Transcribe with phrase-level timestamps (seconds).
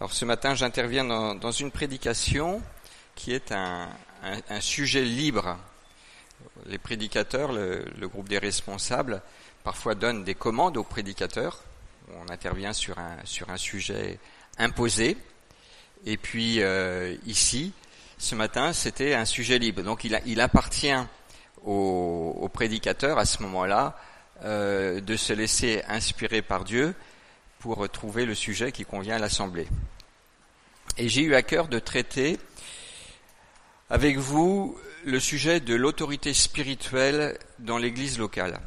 [0.00, 2.62] Alors ce matin, j'interviens dans, une prédication
[3.16, 3.88] qui est un,
[4.60, 5.58] sujet libre.
[6.66, 9.20] Les prédicateurs, le, groupe des responsables,
[9.64, 11.64] parfois donnent des commandes aux prédicateurs.
[12.14, 14.20] On intervient sur un, sur un sujet
[14.56, 15.16] imposé.
[16.06, 17.72] Et puis euh, ici,
[18.18, 19.82] ce matin, c'était un sujet libre.
[19.82, 20.94] Donc il, appartient
[21.64, 23.98] aux, prédicateurs à ce moment-là
[24.44, 26.94] euh, de se laisser inspirer par Dieu
[27.58, 29.66] pour trouver le sujet qui convient à l'Assemblée.
[30.96, 32.38] Et j'ai eu à cœur de traiter
[33.90, 38.60] avec vous le sujet de l'autorité spirituelle dans l'Église locale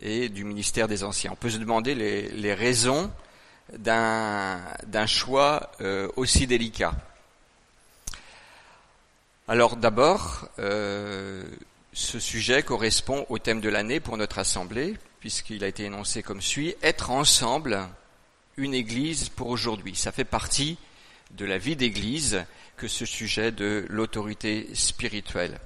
[0.00, 1.32] et du ministère des Anciens.
[1.32, 3.10] On peut se demander les, raisons
[3.78, 6.94] d'un choix euh, aussi délicat.
[9.48, 11.44] Alors d'abord, euh,
[11.92, 16.42] ce sujet correspond au thème de l'année pour notre Assemblée, puisqu'il a été énoncé comme
[16.42, 17.78] suit, être ensemble
[18.56, 19.94] une Église pour aujourd'hui.
[19.94, 20.78] Ça fait partie
[21.30, 22.44] de la vie d'Église
[22.76, 25.60] que ce sujet de l'autorité spirituelle.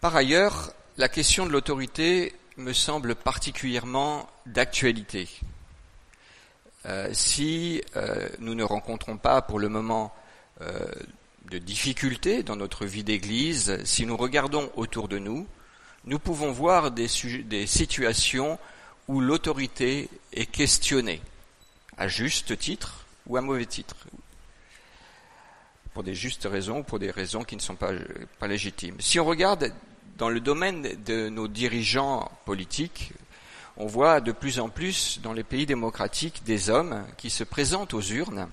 [0.00, 5.28] Par ailleurs, la question de l'autorité me semble particulièrement d'actualité.
[6.84, 10.14] Euh, si euh, nous ne rencontrons pas pour le moment
[10.60, 10.86] euh,
[11.50, 15.48] de difficultés dans notre vie d'Église, si nous regardons autour de nous,
[16.06, 17.08] nous pouvons voir des,
[17.66, 18.58] situations
[19.08, 21.20] où l'autorité est questionnée,
[21.98, 23.96] à juste titre ou à mauvais titre,
[25.92, 28.96] pour des justes raisons ou pour des raisons qui ne sont pas légitimes.
[29.00, 29.72] Si on regarde
[30.16, 33.12] dans le domaine de nos dirigeants politiques,
[33.76, 37.94] on voit de plus en plus dans les pays démocratiques des hommes qui se présentent
[37.94, 38.48] aux urnes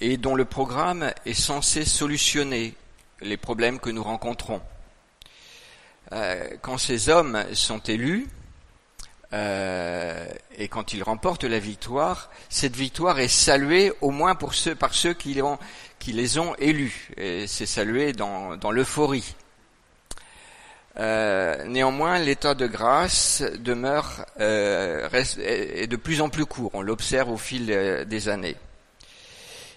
[0.00, 2.74] et dont le programme est censé solutionner
[3.20, 4.60] les problèmes que nous rencontrons.
[6.12, 8.26] Euh, quand ces hommes sont élus
[9.32, 14.74] euh, et quand ils remportent la victoire, cette victoire est saluée au moins pour ceux,
[14.74, 15.34] par ceux qui,
[16.08, 17.10] les ont élus.
[17.16, 19.36] Et c'est salué dans, l'euphorie.
[20.98, 26.72] Euh, néanmoins, l'état de grâce demeure reste, est de plus en plus court.
[26.74, 27.66] On l'observe au fil
[28.08, 28.56] des années.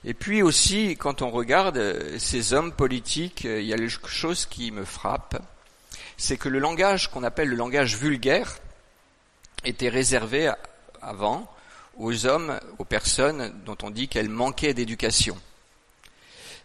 [0.04, 1.80] Et puis aussi, quand on regarde
[2.18, 5.38] ces hommes politiques, il y a quelque chose qui me frappe
[6.24, 8.58] c'est que le langage qu'on appelle le langage vulgaire
[9.66, 10.50] était réservé
[11.02, 11.54] avant
[11.98, 15.38] aux hommes, aux personnes dont on dit qu'elles manquaient d'éducation.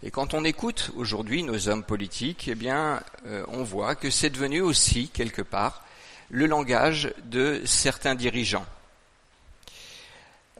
[0.04, 4.30] Et quand on écoute aujourd'hui nos hommes politiques, eh bien, euh, on voit que c'est
[4.30, 5.84] devenu aussi, quelque part,
[6.30, 8.66] le langage de certains dirigeants.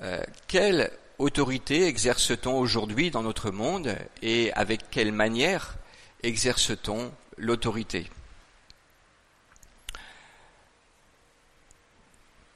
[0.03, 5.77] Euh, quelle autorité exerce-t-on aujourd'hui dans notre monde et avec quelle manière
[6.25, 8.11] exerce-t-on l'autorité?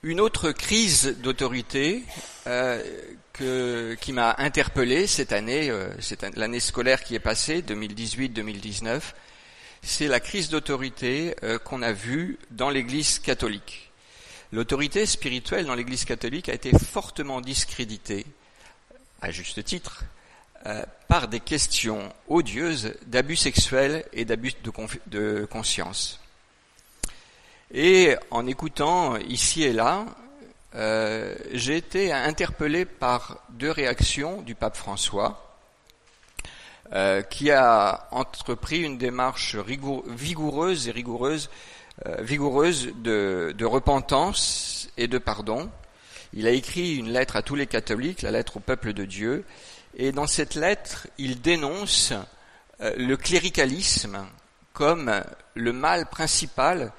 [0.05, 2.03] Une autre crise d'autorité
[2.49, 5.91] euh, qui m'a interpellé cette année, euh,
[6.35, 9.01] l'année scolaire qui est passée, 2018-2019,
[9.81, 13.93] c'est la crise d'autorité euh, qu'on a vue dans l'Église catholique.
[14.51, 18.27] L'autorité spirituelle dans l'Église catholique a été fortement discréditée,
[19.21, 20.03] à juste titre,
[21.07, 24.55] par des questions odieuses d'abus sexuels et d'abus
[25.07, 26.22] de conscience.
[27.75, 30.05] Et en écoutant ici et là,
[30.75, 35.57] euh, j'ai été interpellé par deux réactions du pape François,
[36.93, 41.49] euh, qui a entrepris une démarche vigoureuse et rigoureuse,
[42.05, 45.71] euh, vigoureuse de, de, repentance et de pardon.
[46.35, 49.47] Il a écrit une lettre à tous les catholiques, la lettre au peuple de Dieu,
[49.97, 52.13] et dans cette lettre, il dénonce
[52.81, 54.27] le cléricalisme
[54.73, 55.23] comme
[55.55, 56.93] le mal principal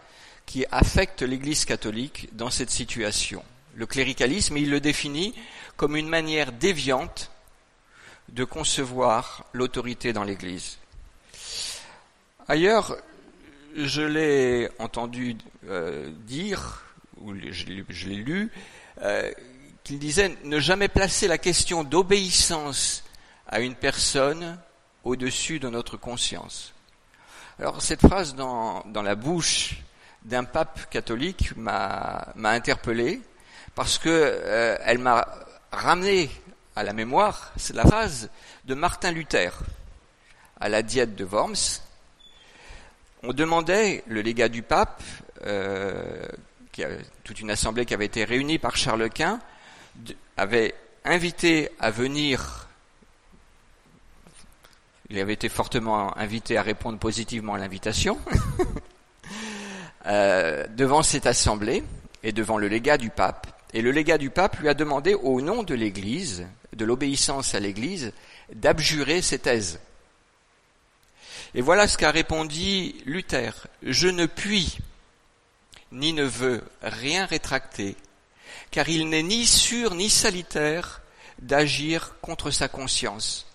[0.54, 3.44] qui affecte l'Église catholique dans cette situation.
[3.74, 5.34] Le cléricalisme, il le définit
[5.78, 7.32] comme une manière déviante
[8.30, 10.78] de concevoir l'autorité dans l'Église.
[12.48, 12.98] Ailleurs,
[13.76, 15.38] je l'ai entendu
[15.68, 16.86] euh, dire,
[17.20, 18.52] ou je l'ai lu,
[19.02, 19.32] euh,
[19.84, 23.04] qu'il disait ne jamais placer la question d'obéissance
[23.48, 24.60] à une personne
[25.04, 26.74] au-dessus de notre conscience.
[27.58, 29.82] Alors cette phrase dans, dans la bouche
[30.26, 33.22] d'un pape catholique m'a interpellé
[33.76, 35.28] parce que euh, elle m'a
[35.72, 36.30] ramené
[36.76, 38.30] à la mémoire c'est la phrase
[38.66, 39.52] de Martin Luther
[40.60, 41.82] à la diète de Worms.
[43.24, 45.02] On demandait le légat du pape,
[45.46, 46.26] euh,
[47.24, 49.40] toute une assemblée qui avait été réunie par Charles Quint,
[50.38, 50.74] avait
[51.06, 52.68] invité à venir.
[55.10, 58.18] Il avait été fortement invité à répondre positivement à l'invitation.
[60.06, 61.82] Euh, devant cette assemblée
[62.24, 65.40] et devant le légat du pape Et le légat du pape lui a demandé, au
[65.40, 68.12] nom de l'Église, de l'obéissance à l'Église,
[68.54, 69.80] d'abjurer ses thèses.
[71.56, 73.68] Et voilà ce qu'a répondu Luther.
[73.82, 74.78] Je ne puis,
[75.94, 77.96] ni ne veux rien rétracter,
[78.72, 81.02] car il n'est ni sûr ni salitaire
[81.40, 83.48] d'agir contre sa conscience.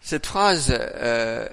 [0.00, 1.46] Cette phrase euh,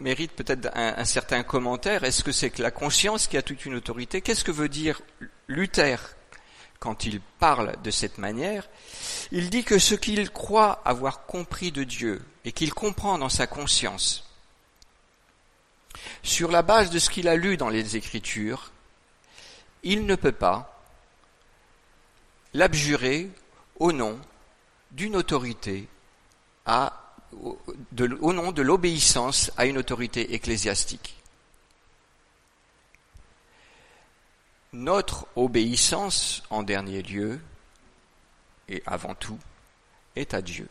[0.00, 2.04] mérite peut-être un, certain commentaire.
[2.04, 4.20] Est-ce que c'est que la conscience qui a toute une autorité?
[4.20, 5.00] Qu'est-ce que veut dire
[5.46, 6.16] Luther
[6.78, 8.68] quand il parle de cette manière?
[9.30, 13.46] Il dit que ce qu'il croit avoir compris de Dieu et qu'il comprend dans sa
[13.46, 14.26] conscience,
[16.22, 18.72] sur la base de ce qu'il a lu dans les Écritures,
[19.82, 20.82] il ne peut pas
[22.54, 23.30] l'abjurer
[23.78, 24.18] au nom
[24.90, 25.88] d'une autorité
[26.66, 31.16] à au nom de l'obéissance à une autorité ecclésiastique.
[34.72, 37.40] Notre obéissance, en dernier lieu,
[38.68, 39.38] et avant tout,
[40.14, 40.68] est à Dieu.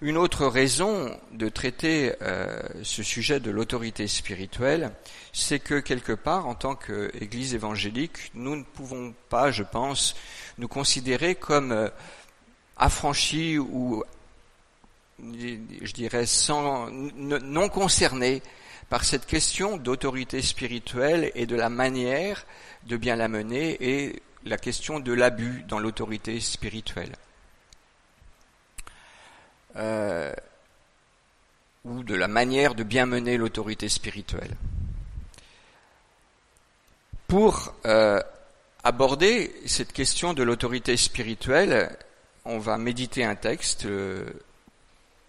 [0.00, 4.92] Une autre raison de traiter euh, ce sujet de l'autorité spirituelle,
[5.32, 10.14] c'est que quelque part, en tant qu'Église évangélique, nous ne pouvons pas, je pense,
[10.56, 11.88] nous considérer comme euh,
[12.78, 14.02] affranchis ou,
[15.20, 18.42] je dirais, sans, non concernés
[18.88, 22.46] par cette question d'autorité spirituelle et de la manière
[22.86, 27.14] de bien la mener et la question de l'abus dans l'autorité spirituelle.
[29.76, 30.32] Euh,
[31.84, 34.56] ou de la manière de bien mener l'autorité spirituelle.
[37.26, 38.20] Pour euh,
[38.84, 41.96] aborder cette question de l'autorité spirituelle,
[42.48, 44.24] on va méditer un texte euh,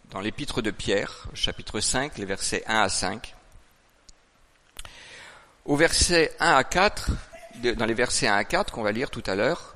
[0.09, 3.35] dans l'épître de Pierre, chapitre 5, les versets 1 à 5.
[5.65, 7.11] Au verset 1 à 4,
[7.75, 9.75] dans les versets 1 à 4 qu'on va lire tout à l'heure,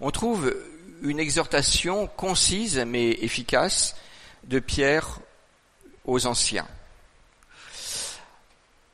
[0.00, 0.56] on trouve
[1.02, 3.94] une exhortation concise mais efficace
[4.42, 5.20] de Pierre
[6.04, 6.66] aux anciens.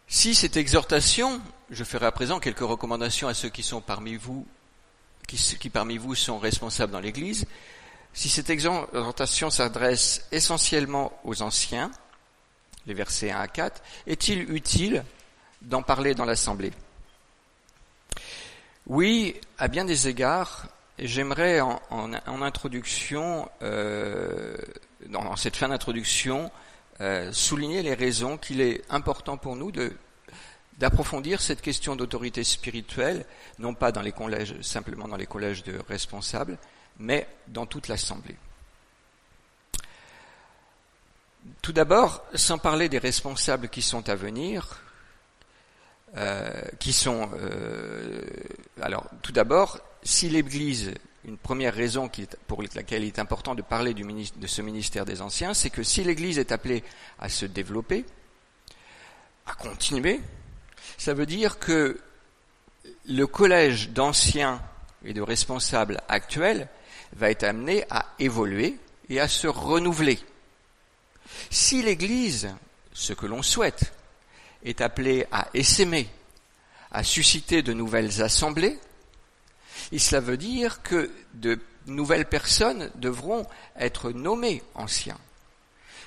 [0.09, 1.41] Si cette exhortation,
[1.71, 4.47] je ferai à présent quelques recommandations à ceux qui sont parmi vous
[5.37, 7.47] qui, parmi vous sont responsables dans l'Église,
[8.13, 11.91] si cette exhortation s'adresse essentiellement aux anciens,
[12.87, 15.05] les versets 1 à 4, est-il utile
[15.63, 16.73] d'en parler dans l'Assemblée?
[18.87, 20.67] Oui, à bien des égards,
[20.99, 22.13] j'aimerais en,
[22.43, 24.57] introduction, euh,
[25.07, 26.51] dans, cette fin d'introduction,
[27.01, 29.93] euh, souligner les raisons qu'il est important pour nous de
[30.83, 33.25] d'approfondir cette question d'autorité spirituelle,
[33.61, 36.59] non pas dans les collèges, simplement dans les collèges de responsables,
[36.99, 38.35] mais dans toute l'Assemblée.
[41.63, 44.83] Tout d'abord, sans parler des responsables qui sont à venir,
[46.17, 46.51] euh,
[46.81, 48.21] qui sont euh,
[48.81, 50.95] alors tout d'abord, si l'Église,
[51.25, 52.11] une première raison
[52.49, 56.03] pour laquelle il est important de parler de ce ministère des Anciens, c'est que si
[56.03, 56.83] l'Église est appelée
[57.21, 58.05] à se développer,
[59.47, 60.21] à continuer,
[60.99, 62.01] ça veut dire que
[63.07, 64.63] le collège d'anciens
[65.05, 66.69] et de responsables actuels
[67.15, 70.19] va être amené à évoluer et à se renouveler.
[71.51, 72.55] Si l'Église,
[72.93, 73.93] ce que l'on souhaite,
[74.65, 76.09] est appelée à essaimer,
[76.91, 78.79] à susciter de nouvelles assemblées,
[79.99, 83.47] cela veut dire que de nouvelles personnes devront
[83.77, 85.19] être nommées anciens.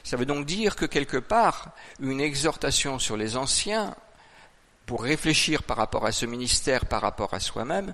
[0.04, 3.96] Ça veut donc dire que quelque part, une exhortation sur les anciens
[4.86, 7.94] pour réfléchir par rapport à ce ministère, par rapport à soi-même,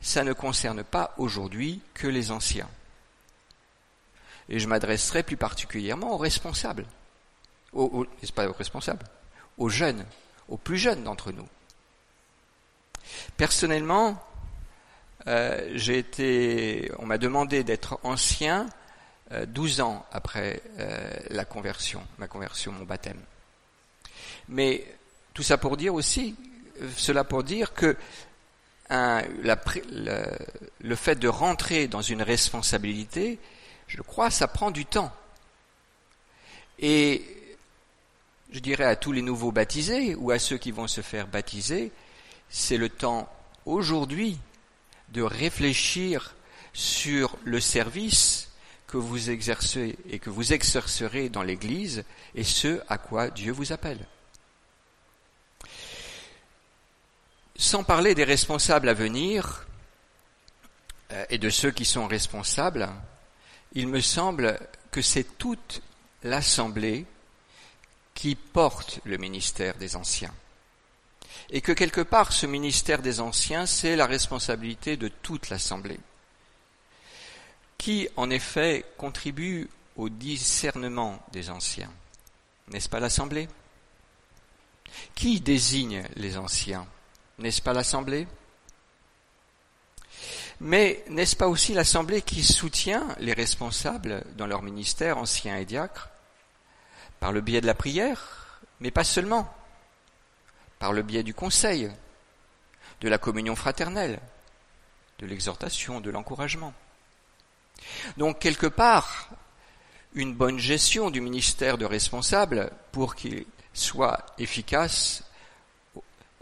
[0.00, 2.68] ça ne concerne pas aujourd'hui que les anciens.
[4.48, 6.86] Et je m'adresserai plus particulièrement aux responsables,
[7.72, 9.06] aux, pas aux responsables,
[9.58, 10.04] aux jeunes,
[10.48, 11.48] aux plus jeunes d'entre nous.
[13.36, 14.22] Personnellement,
[15.26, 18.68] euh, j'ai été, on m'a demandé d'être ancien
[19.32, 23.20] euh, 12 ans après euh, la conversion, ma conversion, mon baptême.
[24.48, 24.84] Mais
[25.34, 26.36] tout ça pour dire aussi,
[26.96, 27.96] cela pour dire que
[28.90, 33.38] le fait de rentrer dans une responsabilité,
[33.88, 35.12] je crois, ça prend du temps.
[36.78, 37.24] Et
[38.52, 41.90] je dirais à tous les nouveaux baptisés ou à ceux qui vont se faire baptiser,
[42.48, 43.28] c'est le temps
[43.66, 44.38] aujourd'hui
[45.08, 46.34] de réfléchir
[46.72, 48.50] sur le service
[48.86, 53.72] que vous exercez et que vous exercerez dans l'Église et ce à quoi Dieu vous
[53.72, 54.06] appelle.
[57.56, 59.66] Sans parler des responsables à venir
[61.12, 62.88] euh, et de ceux qui sont responsables,
[63.72, 64.58] il me semble
[64.90, 65.82] que c'est toute
[66.22, 67.06] l'Assemblée
[68.14, 70.32] qui porte le ministère des anciens.
[71.50, 76.00] et que quelque part ce ministère des anciens, c'est la responsabilité de toute l'Assemblée,
[77.78, 81.92] qui en effet contribue au discernement des anciens.
[82.68, 83.48] N'est-ce pas l'Assemblée?
[85.14, 86.86] Qui désigne les anciens?
[87.38, 88.26] N'est-ce pas l'Assemblée?
[90.60, 96.10] Mais n'est-ce pas aussi l'Assemblée qui soutient les responsables dans leur ministère, anciens et diacres,
[97.18, 99.52] par le biais de la prière, mais pas seulement.
[100.78, 101.90] Par le biais du conseil,
[103.00, 104.20] de la communion fraternelle,
[105.18, 106.72] de l'exhortation, de l'encouragement.
[108.16, 109.28] Donc quelque part,
[110.14, 115.24] une bonne gestion du ministère de responsable pour qu'il soit efficace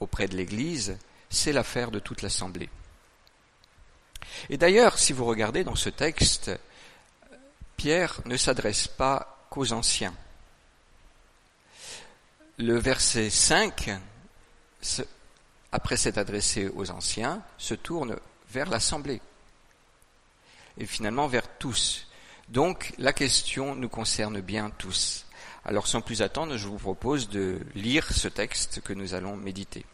[0.03, 0.99] auprès de l'Église,
[1.31, 2.69] c'est l'affaire de toute l'Assemblée.
[4.51, 6.51] Et d'ailleurs, si vous regardez dans ce texte,
[7.77, 10.15] Pierre ne s'adresse pas qu'aux anciens.
[12.59, 13.91] Le verset 5
[15.73, 18.17] après s'être adressé aux anciens, se tourne
[18.51, 19.23] vers l'Assemblée
[20.77, 22.07] et finalement vers tous.
[22.49, 25.25] Donc la question nous concerne bien tous.
[25.65, 29.87] Alors sans plus attendre, je vous propose de lire ce texte que nous allons méditer.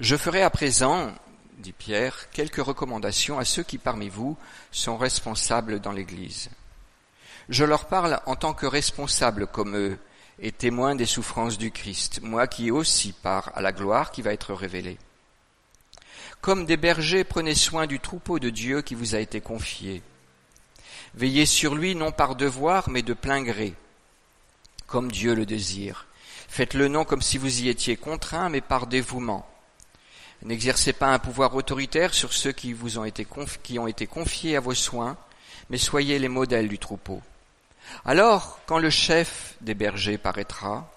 [0.00, 1.12] Je ferai à présent,
[1.58, 4.36] dit Pierre, quelques recommandations à ceux qui parmi vous
[4.72, 6.50] sont responsables dans l'Église.
[7.48, 9.98] Je leur parle en tant que responsables comme eux,
[10.40, 14.32] et témoin des souffrances du Christ, moi qui aussi part à la gloire qui va
[14.32, 14.98] être révélée.
[16.40, 20.02] Comme des bergers, prenez soin du troupeau de Dieu qui vous a été confié.
[21.14, 23.74] Veillez sur lui non par devoir, mais de plein gré,
[24.88, 26.08] comme Dieu le désire.
[26.48, 29.48] Faites-le non comme si vous y étiez contraint, mais par dévouement.
[30.44, 33.26] N'exercez pas un pouvoir autoritaire sur ceux qui vous ont été,
[33.78, 35.16] ont été confiés à vos soins,
[35.70, 37.22] mais soyez les modèles du troupeau.
[38.04, 40.90] Alors, quand le chef des bergers paraîtra,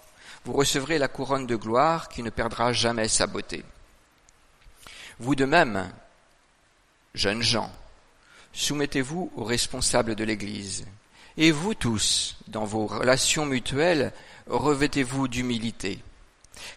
[0.44, 3.64] vous recevrez la couronne de gloire qui ne perdra jamais sa beauté.
[5.20, 5.92] Vous de même,
[7.14, 7.72] jeunes gens,
[8.54, 10.86] soumettez-vous aux responsables de l'Église.
[11.38, 14.12] Et vous tous, dans vos relations mutuelles,
[14.48, 16.00] revêtez-vous d'humilité.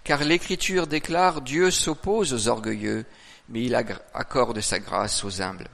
[0.05, 3.05] Car l'Écriture déclare Dieu s'oppose aux orgueilleux,
[3.49, 5.69] mais il accorde sa grâce aux humbles.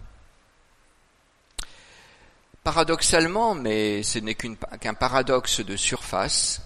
[2.65, 6.63] Paradoxalement, mais ce n'est qu'un paradoxe de surface,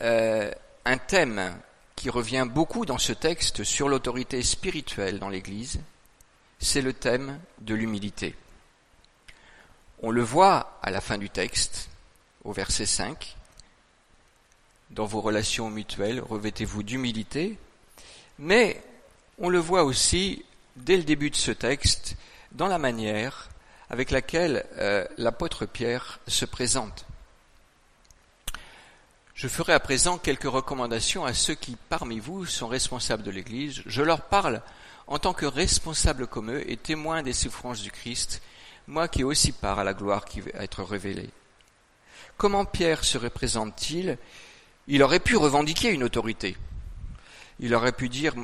[0.00, 0.52] euh,
[0.84, 1.58] un thème
[1.96, 5.80] qui revient beaucoup dans ce texte sur l'autorité spirituelle dans l'Église,
[6.60, 8.36] c'est le thème de l'humilité.
[10.00, 11.88] On le voit à la fin du texte,
[12.44, 13.36] au verset 5.
[14.90, 17.58] Dans vos relations mutuelles, revêtez-vous d'humilité,
[18.38, 18.82] mais
[19.38, 20.44] on le voit aussi
[20.76, 22.16] dès le début de ce texte
[22.52, 23.48] dans la manière
[23.90, 27.06] avec laquelle euh, l'apôtre Pierre se présente.
[29.34, 33.82] Je ferai à présent quelques recommandations à ceux qui, parmi vous, sont responsables de l'Église.
[33.86, 34.62] Je leur parle
[35.06, 38.42] en tant que responsables comme eux et témoins des souffrances du Christ,
[38.86, 41.30] moi qui aussi part à la gloire qui va être révélée.
[42.36, 44.18] Comment Pierre se représente-t-il?
[44.88, 46.56] Il aurait pu revendiquer une autorité.
[47.60, 48.34] Il aurait pu dire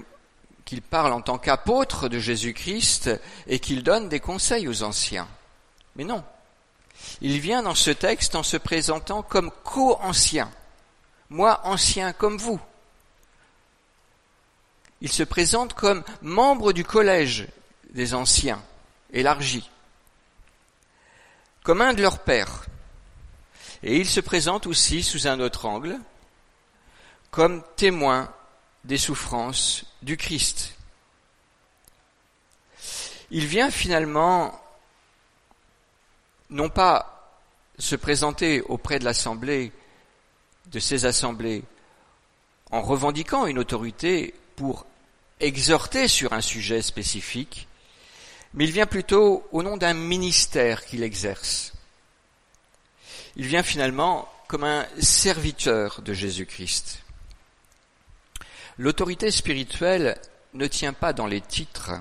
[0.66, 3.10] qu'il parle en tant qu'apôtre de Jésus-Christ
[3.46, 5.26] et qu'il donne des conseils aux anciens.
[5.96, 6.22] Mais non.
[7.22, 10.50] Il vient dans ce texte en se présentant comme co-ancien.
[11.30, 12.60] Moi, ancien comme vous.
[15.00, 17.48] Il se présente comme membre du collège
[17.90, 18.62] des anciens,
[19.12, 19.70] élargi,
[21.62, 22.66] comme un de leurs pères.
[23.82, 25.98] Et il se présente aussi sous un autre angle,
[27.34, 28.32] comme témoin
[28.84, 30.76] des souffrances du Christ.
[33.32, 34.62] Il vient finalement
[36.48, 37.34] non pas
[37.76, 39.72] se présenter auprès de l'Assemblée,
[40.66, 41.64] de ces assemblées,
[42.70, 44.86] en revendiquant une autorité pour
[45.40, 47.66] exhorter sur un sujet spécifique,
[48.52, 51.72] mais il vient plutôt au nom d'un ministère qu'il exerce.
[53.34, 57.03] Il vient finalement comme un serviteur de Jésus-Christ.
[58.76, 60.20] L'autorité spirituelle
[60.52, 61.92] ne tient pas dans les titres,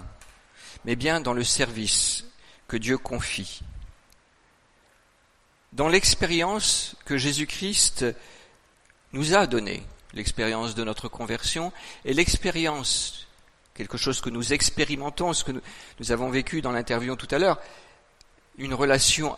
[0.85, 2.25] mais bien dans le service
[2.67, 3.61] que Dieu confie.
[5.73, 8.05] Dans l'expérience que Jésus-Christ
[9.11, 11.71] nous a donnée, l'expérience de notre conversion
[12.05, 13.27] et l'expérience,
[13.75, 15.51] quelque chose que nous expérimentons, ce que
[15.99, 17.59] nous, avons vécu dans l'interview tout à l'heure,
[18.57, 19.37] une relation,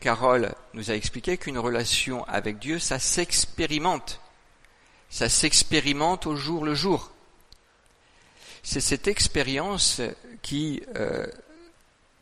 [0.00, 4.20] Carole nous a expliqué qu'une relation avec Dieu, ça s'expérimente
[5.16, 7.10] ça s'expérimente au jour le jour.
[8.62, 10.02] C'est cette expérience
[10.42, 11.26] qui euh,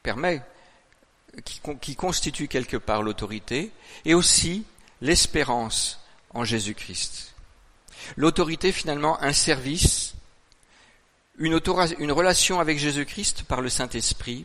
[0.05, 0.43] permet,
[1.45, 3.73] qui, qui constitue quelque part l'autorité
[4.05, 4.65] et aussi
[5.01, 7.35] l'espérance en Jésus-Christ.
[8.15, 10.15] L'autorité, finalement, un service,
[11.39, 11.61] une,
[11.99, 14.45] une relation avec Jésus-Christ par le Saint-Esprit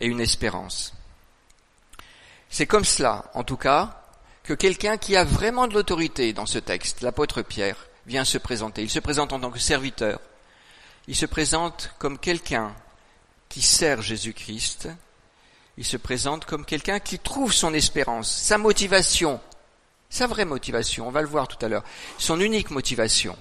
[0.00, 0.92] et une espérance.
[2.48, 3.99] C'est comme cela, en tout cas,
[4.42, 8.82] que quelqu'un qui a vraiment de l'autorité dans ce texte, l'apôtre Pierre, vient se présenter.
[8.82, 10.20] Il se présente en tant que serviteur.
[11.06, 12.74] Il se présente comme quelqu'un
[13.48, 14.88] qui sert Jésus-Christ.
[15.76, 19.40] Il se présente comme quelqu'un qui trouve son espérance, sa motivation,
[20.08, 21.84] sa vraie motivation, on va le voir tout à l'heure,
[22.18, 23.38] son unique motivation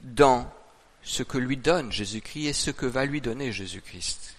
[0.00, 0.50] dans
[1.02, 4.34] ce que lui donne Jésus-Christ et ce que va lui donner Jésus-Christ.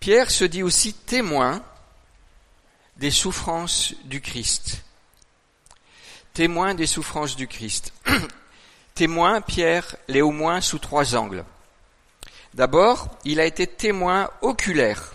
[0.00, 1.62] Pierre se dit aussi témoin
[2.96, 4.82] des souffrances du Christ.
[6.32, 7.92] Témoin des souffrances du Christ.
[8.94, 11.44] témoin, Pierre l'est au moins sous trois angles.
[12.54, 15.14] D'abord, il a été témoin oculaire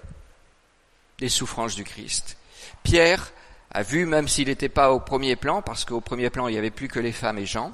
[1.20, 2.38] des souffrances du Christ.
[2.84, 3.32] Pierre
[3.72, 6.58] a vu, même s'il n'était pas au premier plan, parce qu'au premier plan il n'y
[6.58, 7.74] avait plus que les femmes et Jean,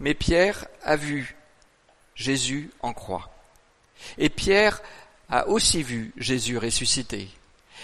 [0.00, 1.36] mais Pierre a vu
[2.14, 3.30] Jésus en croix.
[4.18, 4.82] Et Pierre
[5.30, 7.28] a aussi vu Jésus ressuscité.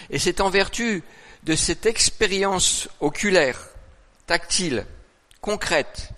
[0.09, 1.03] Et c'est en vertu
[1.43, 3.59] de cette expérience oculaire,
[4.27, 4.85] tactile,
[5.41, 6.09] concrète,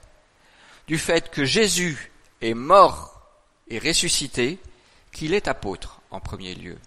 [0.87, 2.11] du fait que Jésus
[2.41, 3.21] est mort
[3.69, 4.59] et ressuscité,
[5.11, 6.77] qu'il est apôtre en premier lieu.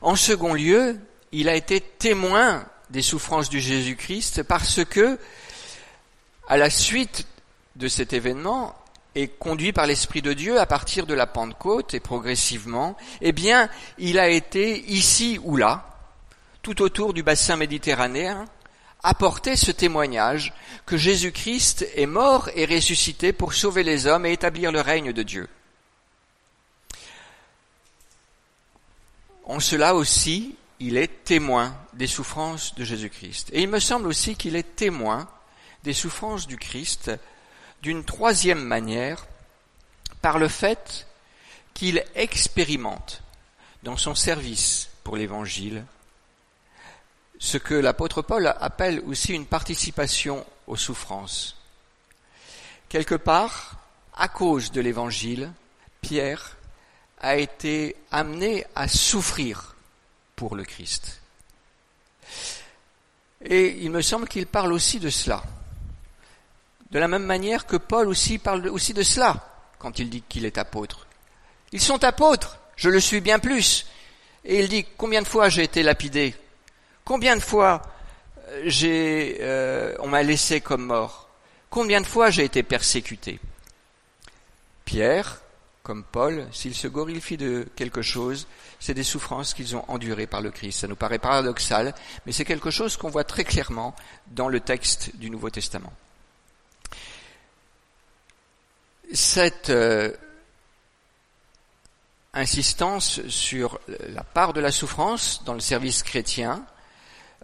[0.00, 0.98] En second lieu,
[1.32, 5.18] il a été témoin des souffrances du Jésus-Christ parce que,
[6.48, 7.26] à la suite
[7.76, 8.76] de cet événement,
[9.14, 13.68] et conduit par l'Esprit de Dieu à partir de la Pentecôte et progressivement, eh bien,
[13.98, 15.91] il a été ici ou là,
[16.62, 18.46] tout autour du bassin méditerranéen,
[19.02, 20.52] apporter ce témoignage
[20.86, 25.22] que Jésus-Christ est mort et ressuscité pour sauver les hommes et établir le règne de
[25.22, 25.48] Dieu.
[29.44, 33.50] En cela aussi, il est témoin des souffrances de Jésus-Christ.
[33.52, 35.28] Et il me semble aussi qu'il est témoin
[35.82, 37.10] des souffrances du Christ
[37.82, 39.26] d'une troisième manière,
[40.20, 41.08] par le fait
[41.74, 43.22] qu'il expérimente
[43.82, 45.84] dans son service pour l'Évangile
[47.42, 51.56] ce que l'apôtre Paul appelle aussi une participation aux souffrances.
[52.88, 53.78] Quelque part,
[54.14, 55.50] à cause de l'Évangile,
[56.00, 56.56] Pierre
[57.18, 59.74] a été amené à souffrir
[60.36, 61.20] pour le Christ.
[63.44, 65.42] Et il me semble qu'il parle aussi de cela.
[66.92, 70.44] De la même manière que Paul aussi parle aussi de cela quand il dit qu'il
[70.44, 71.08] est apôtre.
[71.72, 73.84] Ils sont apôtres, je le suis bien plus.
[74.44, 76.36] Et il dit combien de fois j'ai été lapidé,
[77.04, 77.82] combien de fois
[78.48, 81.28] euh, j'ai, euh, on m'a laissé comme mort,
[81.70, 83.40] combien de fois j'ai été persécuté?
[84.84, 85.40] Pierre,
[85.82, 88.46] comme Paul, s'il se glorifie de quelque chose,
[88.78, 90.80] c'est des souffrances qu'ils ont endurées par le Christ.
[90.80, 91.94] Ça nous paraît paradoxal,
[92.26, 93.94] mais c'est quelque chose qu'on voit très clairement
[94.28, 95.92] dans le texte du Nouveau Testament
[99.12, 100.12] cette euh,
[102.34, 106.64] insistance sur la part de la souffrance dans le service chrétien,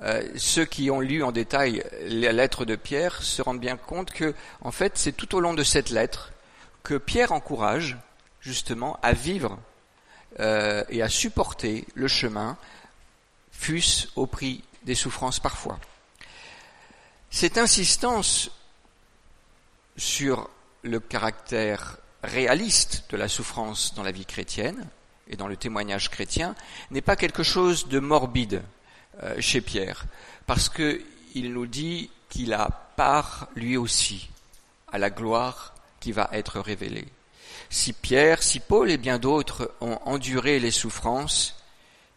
[0.02, 4.12] euh, ceux qui ont lu en détail la lettre de Pierre se rendent bien compte
[4.12, 6.32] que, en fait, c'est tout au long de cette lettre
[6.82, 7.96] que Pierre encourage
[8.40, 9.58] justement à vivre
[10.40, 12.56] euh, et à supporter le chemin,
[13.50, 15.78] fût-ce au prix des souffrances parfois.
[17.30, 18.50] Cette insistance
[19.96, 20.48] sur
[20.82, 24.86] le caractère réaliste de la souffrance dans la vie chrétienne
[25.28, 26.54] et dans le témoignage chrétien
[26.90, 28.62] n'est pas quelque chose de morbide
[29.40, 30.04] chez Pierre,
[30.46, 34.30] parce qu'il nous dit qu'il a part lui aussi
[34.92, 37.08] à la gloire qui va être révélée.
[37.70, 41.62] Si Pierre, si Paul et bien d'autres ont enduré les souffrances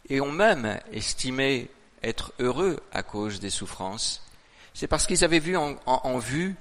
[0.10, 1.70] et ont même estimé
[2.04, 4.24] être heureux à cause des souffrances,
[4.74, 6.56] c'est parce qu'ils avaient vu en, en vue,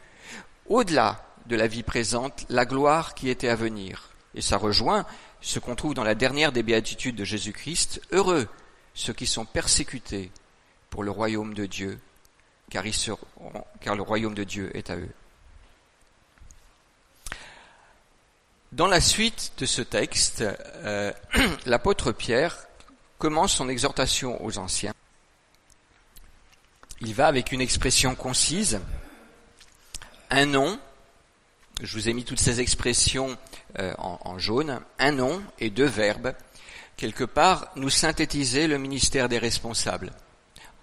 [0.66, 4.10] au-delà de la vie présente, la gloire qui était à venir.
[4.34, 5.06] Et ça rejoint
[5.40, 8.00] ce qu'on trouve dans la dernière des béatitudes de Jésus-Christ.
[8.10, 8.48] Heureux
[9.00, 10.30] ceux qui sont persécutés
[10.90, 11.98] pour le royaume de Dieu,
[12.70, 13.26] car, ils seront,
[13.80, 15.12] car le royaume de Dieu est à eux.
[18.72, 21.12] Dans la suite de ce texte, euh,
[21.66, 22.66] l'apôtre Pierre
[23.18, 24.94] commence son exhortation aux anciens.
[27.00, 28.80] Il va avec une expression concise,
[30.28, 30.78] un nom
[31.82, 33.38] je vous ai mis toutes ces expressions
[33.78, 36.34] euh, en, jaune, un nom et deux verbes,
[37.00, 40.12] quelque part, nous synthétiser le ministère des responsables.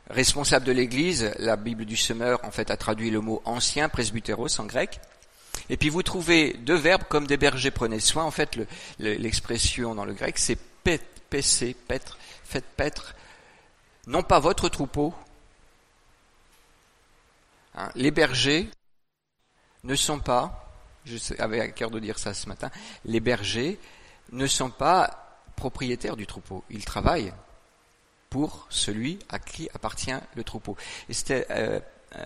[0.10, 4.60] Responsable de l'Église, la Bible du Semeur en fait a traduit le mot ancien, presbytéros
[4.60, 5.00] en grec.
[5.70, 8.24] Et puis vous trouvez deux verbes comme des bergers prenez soin.
[8.24, 8.60] En fait,
[9.00, 10.58] l'expression dans le grec c'est
[11.30, 13.16] PC, pêtre, faites paître,
[14.08, 15.14] non pas votre troupeau,
[17.78, 18.68] Hein, les bergers
[19.84, 20.74] ne sont pas,
[21.06, 22.72] je à cœur de dire ça ce matin,
[23.06, 23.80] les bergers
[24.32, 25.27] ne sont pas
[25.58, 26.64] propriétaires du troupeau.
[26.70, 27.34] Ils travaillent
[28.30, 30.78] pour celui à qui appartient le troupeau.
[31.10, 31.80] Et c'était euh,
[32.16, 32.26] euh,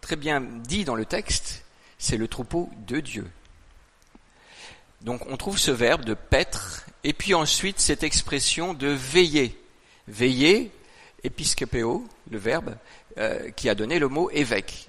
[0.00, 1.64] très bien dit dans le texte,
[1.98, 3.28] c'est le troupeau de Dieu.
[5.00, 9.60] Donc on trouve ce verbe de paître, et puis ensuite cette expression de veiller.
[10.08, 10.70] Veiller,
[11.24, 12.76] episcopéo, le verbe,
[13.18, 14.88] euh, qui a donné le mot évêque.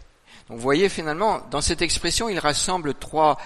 [0.49, 3.37] Donc vous voyez finalement, dans cette expression, il rassemble trois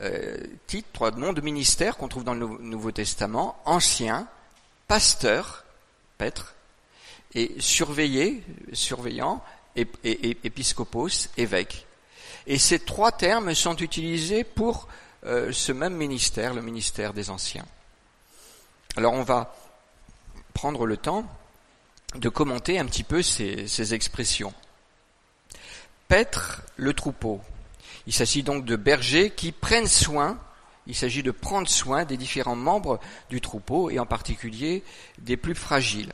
[0.00, 4.26] euh, titres, trois noms de ministères qu'on trouve dans le Nouveau Testament, ancien,
[4.88, 5.64] pasteur,
[6.18, 6.54] paître,
[7.34, 9.42] et surveiller, surveillant,
[9.76, 9.86] et,
[10.44, 11.86] épiscopos, évêque.
[12.46, 14.88] Et ces trois termes sont utilisés pour
[15.26, 17.66] euh, ce même ministère, le ministère des anciens.
[18.96, 19.56] Alors on va
[20.52, 21.26] prendre le temps
[22.14, 24.54] de commenter un petit peu ces, ces expressions.
[26.06, 27.40] Paître le troupeau.
[28.06, 30.38] Il s'agit donc de bergers qui prennent soin,
[30.86, 34.82] il s'agit de prendre soin des différents membres du troupeau et en particulier
[35.18, 36.12] des plus fragiles.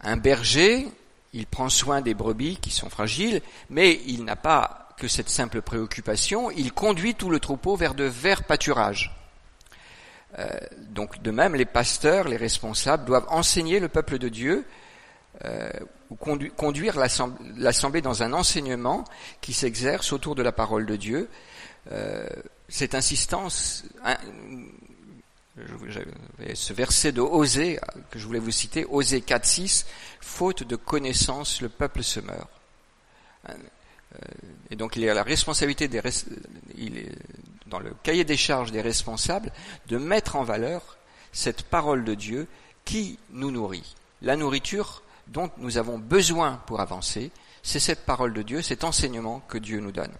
[0.00, 0.86] Un berger,
[1.32, 5.62] il prend soin des brebis qui sont fragiles, mais il n'a pas que cette simple
[5.62, 9.16] préoccupation, il conduit tout le troupeau vers de verts pâturages.
[10.38, 10.48] Euh,
[10.90, 14.64] donc de même, les pasteurs, les responsables doivent enseigner le peuple de Dieu
[15.44, 15.70] euh,
[16.56, 19.04] conduire l'assemblée dans un enseignement
[19.40, 21.28] qui s'exerce autour de la parole de Dieu.
[21.90, 22.26] Euh,
[22.68, 23.84] cette insistance,
[26.54, 29.86] ce verset de Osée que je voulais vous citer, Osée 4.6,
[30.20, 32.50] faute de connaissance, le peuple se meurt.
[34.70, 36.00] Et donc il y a la responsabilité des,
[36.76, 37.12] il est
[37.66, 39.50] dans le cahier des charges des responsables
[39.88, 40.98] de mettre en valeur
[41.32, 42.46] cette parole de Dieu
[42.84, 43.94] qui nous nourrit.
[44.20, 47.30] La nourriture dont nous avons besoin pour avancer,
[47.62, 50.12] c'est cette parole de Dieu, cet enseignement que Dieu nous donne.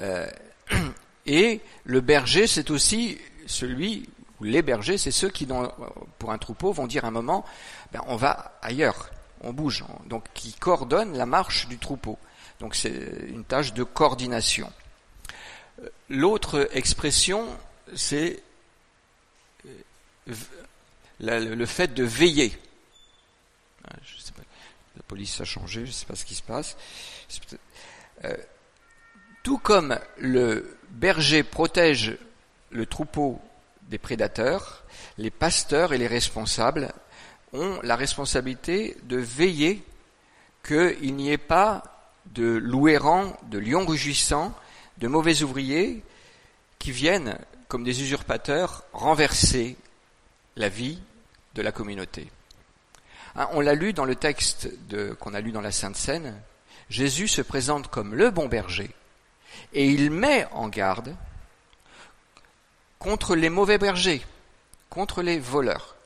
[0.00, 0.26] Euh,
[1.26, 4.08] et le berger, c'est aussi celui,
[4.40, 5.46] ou les bergers, c'est ceux qui,
[6.18, 7.44] pour un troupeau, vont dire un moment,
[7.92, 9.10] ben, on va ailleurs,
[9.42, 12.18] on bouge, donc qui coordonnent la marche du troupeau.
[12.60, 14.72] Donc c'est une tâche de coordination.
[16.08, 17.46] L'autre expression,
[17.94, 18.42] c'est
[21.20, 22.56] le fait de veiller.
[23.88, 23.96] Ah,
[24.96, 26.76] la police a changé, je ne sais pas ce qui se passe.
[28.24, 28.36] Euh,
[29.42, 32.16] tout comme le berger protège
[32.70, 33.40] le troupeau
[33.82, 34.84] des prédateurs,
[35.18, 36.92] les pasteurs et les responsables
[37.52, 39.84] ont la responsabilité de veiller
[40.66, 44.52] qu'il n'y ait pas de loups errants, de lions rugissants,
[44.98, 46.02] de mauvais ouvriers
[46.78, 49.76] qui viennent, comme des usurpateurs, renverser
[50.56, 50.98] la vie
[51.54, 52.30] de la communauté.
[53.34, 54.68] Hein, on l'a lu dans le texte
[55.18, 56.40] qu'on a lu dans la Sainte Seine,
[56.88, 58.90] Jésus se présente comme le bon berger
[59.72, 61.14] et il met en garde
[62.98, 64.24] contre les mauvais bergers,
[64.88, 65.96] contre les voleurs.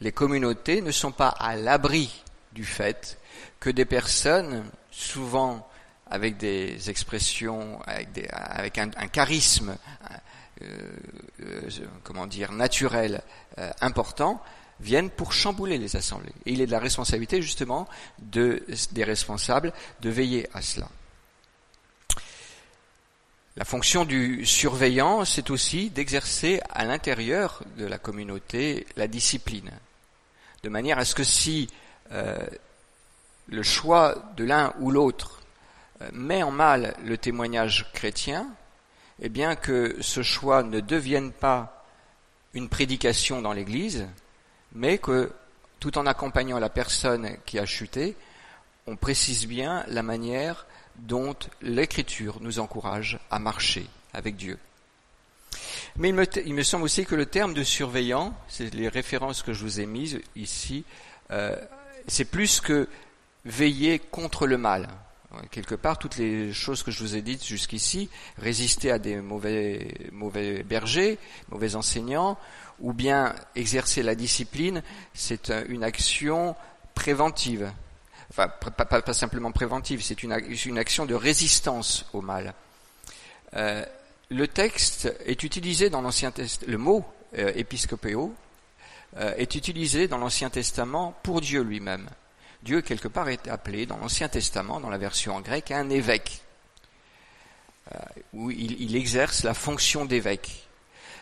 [0.00, 3.18] Les communautés ne sont pas à l'abri du fait
[3.60, 5.68] que des personnes souvent
[6.10, 9.76] avec des expressions, avec, un, charisme,
[10.62, 10.90] euh,
[11.42, 11.68] euh,
[12.04, 13.22] comment dire, naturel
[13.58, 14.42] euh, important,
[14.80, 16.32] viennent pour chambouler les assemblées.
[16.46, 20.88] Et il est de la responsabilité justement de, des responsables de veiller à cela.
[23.56, 29.72] La fonction du surveillant, c'est aussi d'exercer à l'intérieur de la communauté la discipline,
[30.62, 31.68] de manière à ce que si
[33.48, 35.40] le choix de l'un ou l'autre
[36.02, 38.46] euh, met en mal le témoignage chrétien,
[39.20, 41.84] eh bien que ce choix ne devienne pas
[42.54, 44.06] une prédication dans l'Église,
[44.72, 45.32] mais que
[45.80, 48.16] tout en accompagnant la personne qui a chuté,
[48.86, 54.58] on précise bien la manière dont l'Écriture nous encourage à marcher avec Dieu.
[55.96, 59.62] Mais il me, semble aussi que le terme de surveillant, c'est les références que je
[59.62, 60.84] vous ai mises ici,
[61.30, 61.56] euh,
[62.06, 62.88] c'est plus que
[63.44, 64.88] veiller contre le mal.
[65.50, 69.94] Quelque part, toutes les choses que je vous ai dites jusqu'ici, résister à des mauvais,
[70.12, 71.18] mauvais bergers,
[71.50, 72.38] mauvais enseignants,
[72.80, 74.82] ou bien exercer la discipline,
[75.14, 76.54] c'est une action
[76.94, 77.72] préventive.
[78.30, 82.54] Enfin, pas, simplement préventive, c'est une, une, action de résistance au mal.
[83.54, 83.84] Euh,
[84.30, 87.04] le texte est utilisé dans l'Ancien Testament, le mot
[87.38, 88.34] euh, épiscopéo
[89.16, 92.08] euh, est utilisé dans l'Ancien Testament pour Dieu lui-même.
[92.68, 96.42] Dieu, quelque part, est appelé dans l'Ancien Testament, dans la version en un évêque,
[97.90, 97.98] euh,
[98.34, 100.68] où il, exerce la fonction d'évêque.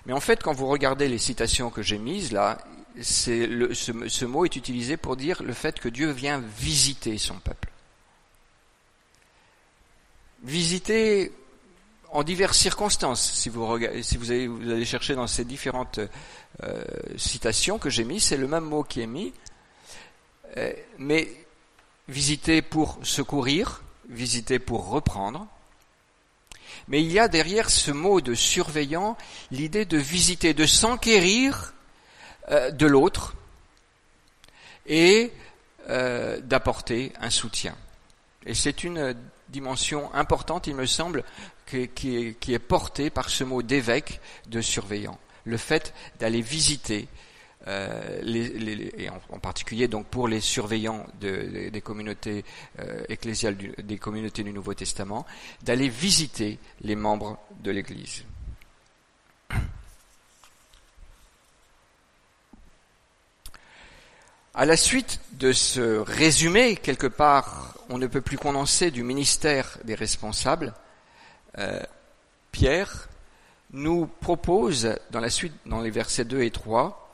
[0.06, 2.58] Mais en fait, quand vous regardez les citations que j'ai mises là,
[3.00, 7.70] ce, mot est utilisé pour dire le fait que Dieu vient visiter son peuple.
[10.42, 11.30] Visiter
[12.10, 13.22] en diverses circonstances.
[13.22, 16.00] Si vous, allez, chercher dans ces différentes
[16.64, 16.82] euh,
[17.16, 19.32] citations que j'ai mis, c'est le même mot qui est mis.
[20.56, 21.28] Euh, mais
[22.08, 25.46] visiter pour secourir, visiter pour reprendre.
[26.88, 29.16] Mais il y a derrière ce mot de surveillant
[29.50, 31.74] l'idée de visiter, de s'enquérir
[32.50, 33.34] euh, de l'autre
[34.86, 35.32] et
[35.88, 37.76] euh, d'apporter un soutien.
[38.46, 39.16] Et c'est une
[39.48, 41.24] dimension importante, il me semble,
[41.66, 41.82] qui,
[42.16, 45.18] est, qui est portée par ce mot d'évêque, de surveillant.
[45.44, 47.08] Le fait d'aller visiter,
[47.68, 52.44] euh, les, et en, particulier donc pour les surveillants de, des communautés
[52.78, 55.26] euh, ecclésiales, des communautés du Nouveau Testament,
[55.62, 58.24] d'aller visiter les membres de l'Église.
[64.54, 69.78] À la suite de ce résumé, quelque part, on ne peut plus condenser du ministère
[69.84, 70.72] des responsables,
[71.58, 71.82] euh,
[72.52, 73.08] Pierre
[73.72, 77.05] nous propose, dans la suite, dans les versets 2 et 3,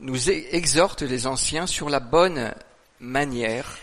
[0.00, 2.54] nous exhorte les anciens sur la bonne
[3.00, 3.78] manière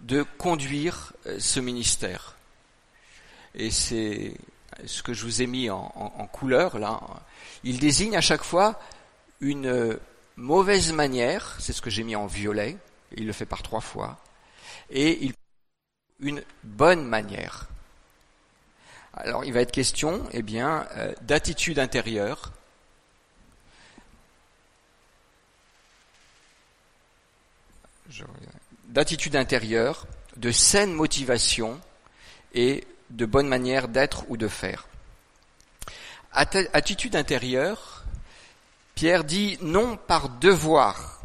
[0.00, 2.36] de conduire euh, ce ministère.
[3.54, 4.34] Et c'est
[4.84, 5.88] ce que je vous ai mis en,
[6.32, 7.00] couleur là.
[7.62, 8.80] Il désigne à chaque fois
[9.40, 9.96] une
[10.36, 12.76] mauvaise manière, c'est ce que j'ai mis en violet,
[13.16, 14.18] il le fait par trois fois,
[14.90, 15.34] et il
[16.20, 17.68] une bonne manière.
[19.12, 22.52] Alors il va être question, eh bien, euh, d'attitude intérieure.
[28.88, 31.80] D'attitude intérieure, de saine motivation
[32.52, 34.86] et de bonne manière d'être ou de faire.
[36.32, 38.04] Attitude intérieure,
[38.94, 41.20] Pierre dit non par devoir.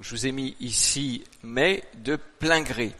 [0.00, 2.92] je vous ai mis ici mais de plein gré.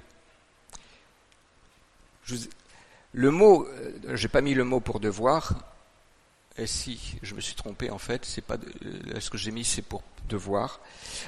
[3.13, 5.72] le mot, euh, j'ai pas mis le mot pour devoir.
[6.59, 9.65] Et si, je me suis trompé en fait, c'est pas euh, ce que j'ai mis,
[9.65, 10.81] c'est pour devoir.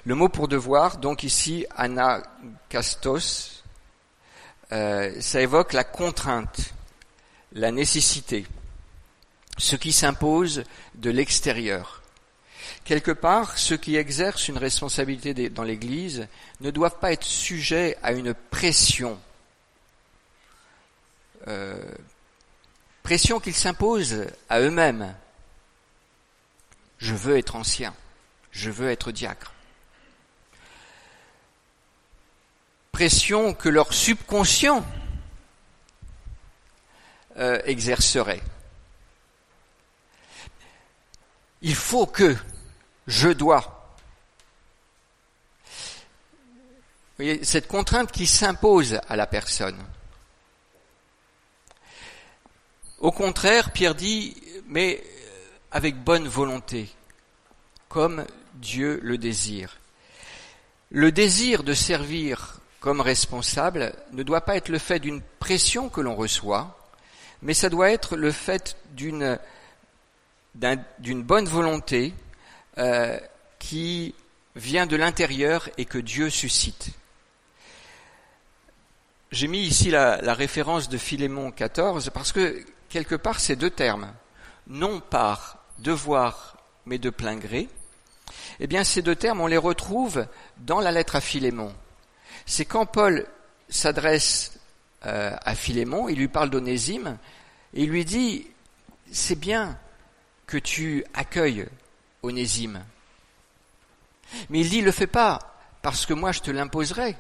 [0.05, 3.63] Le mot pour devoir, donc ici anakastos,
[4.73, 6.75] euh, ça évoque la contrainte,
[7.53, 8.47] la nécessité
[9.59, 12.03] ce qui s'impose de l'extérieur.
[12.85, 16.27] Quelque part, ceux qui exercent une responsabilité dans l'Église
[16.61, 19.19] ne doivent pas être sujets à une pression,
[21.49, 21.83] euh,
[23.05, 25.15] pression qu'ils s'imposent à eux-mêmes.
[26.99, 27.95] Je veux être ancien,
[28.51, 29.53] je veux être diacre.
[32.91, 34.85] Pression que leur subconscient
[37.37, 38.43] euh, exercerait.
[41.65, 42.37] il faut que,
[43.07, 43.97] je dois.
[45.65, 49.83] Vous voyez, cette contrainte qui s'impose à la personne.
[53.05, 54.35] Au contraire, Pierre dit,
[54.67, 55.05] mais
[55.71, 56.89] avec bonne volonté,
[57.91, 59.77] comme Dieu le désire.
[60.89, 66.01] Le désir de servir comme responsable ne doit pas être le fait d'une pression que
[66.01, 66.79] l'on reçoit,
[67.43, 69.39] mais ça doit être le fait d'une
[70.55, 72.15] d'une bonne volonté
[72.79, 73.21] euh,
[73.59, 74.15] qui
[74.57, 76.89] vient de l'intérieur et que Dieu suscite.
[79.31, 82.65] J'ai mis ici la, la, référence de Philémon 14 parce que
[82.95, 84.15] quelque part ces deux termes,
[84.69, 87.69] non par devoir mais de plein gré,
[88.61, 90.29] eh bien ces deux termes on les retrouve
[90.59, 91.75] dans la lettre à Philémon.
[92.47, 93.27] C'est quand Paul
[93.69, 94.61] s'adresse
[95.07, 97.19] euh, à Philémon, il lui parle d'Onésime
[97.75, 98.47] et il lui dit
[99.11, 99.77] c'est bien
[100.47, 101.67] que tu accueilles
[102.23, 102.85] Onésime.
[104.51, 107.17] Mais il dit, le fais pas parce que moi je te l'imposerai,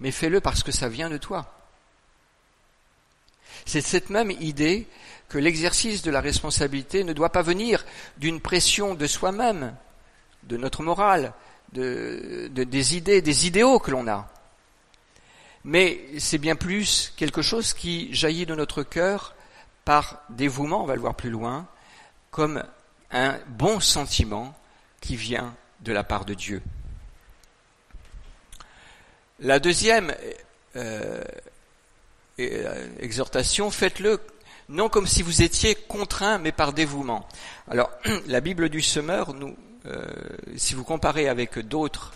[0.00, 1.57] mais fais-le parce que ça vient de toi.
[3.68, 4.86] C'est cette même idée
[5.28, 7.84] que l'exercice de la responsabilité ne doit pas venir
[8.16, 9.76] d'une pression de soi-même,
[10.44, 11.34] de notre morale,
[11.74, 14.26] de, des idées, des idéaux que l'on a.
[15.64, 19.34] Mais c'est bien plus quelque chose qui jaillit de notre cœur
[19.84, 21.68] par dévouement, on va le voir plus loin,
[22.30, 22.64] comme
[23.10, 24.58] un bon sentiment
[25.02, 26.62] qui vient de la part de Dieu.
[29.40, 30.14] La deuxième
[30.74, 31.22] euh,
[32.38, 34.20] exhortation, faites-le
[34.68, 37.26] non comme si vous étiez contraint, mais par dévouement.
[37.70, 37.90] Alors,
[38.26, 39.34] la Bible du semeur,
[39.86, 40.04] euh,
[40.56, 42.12] si vous comparez avec d'autres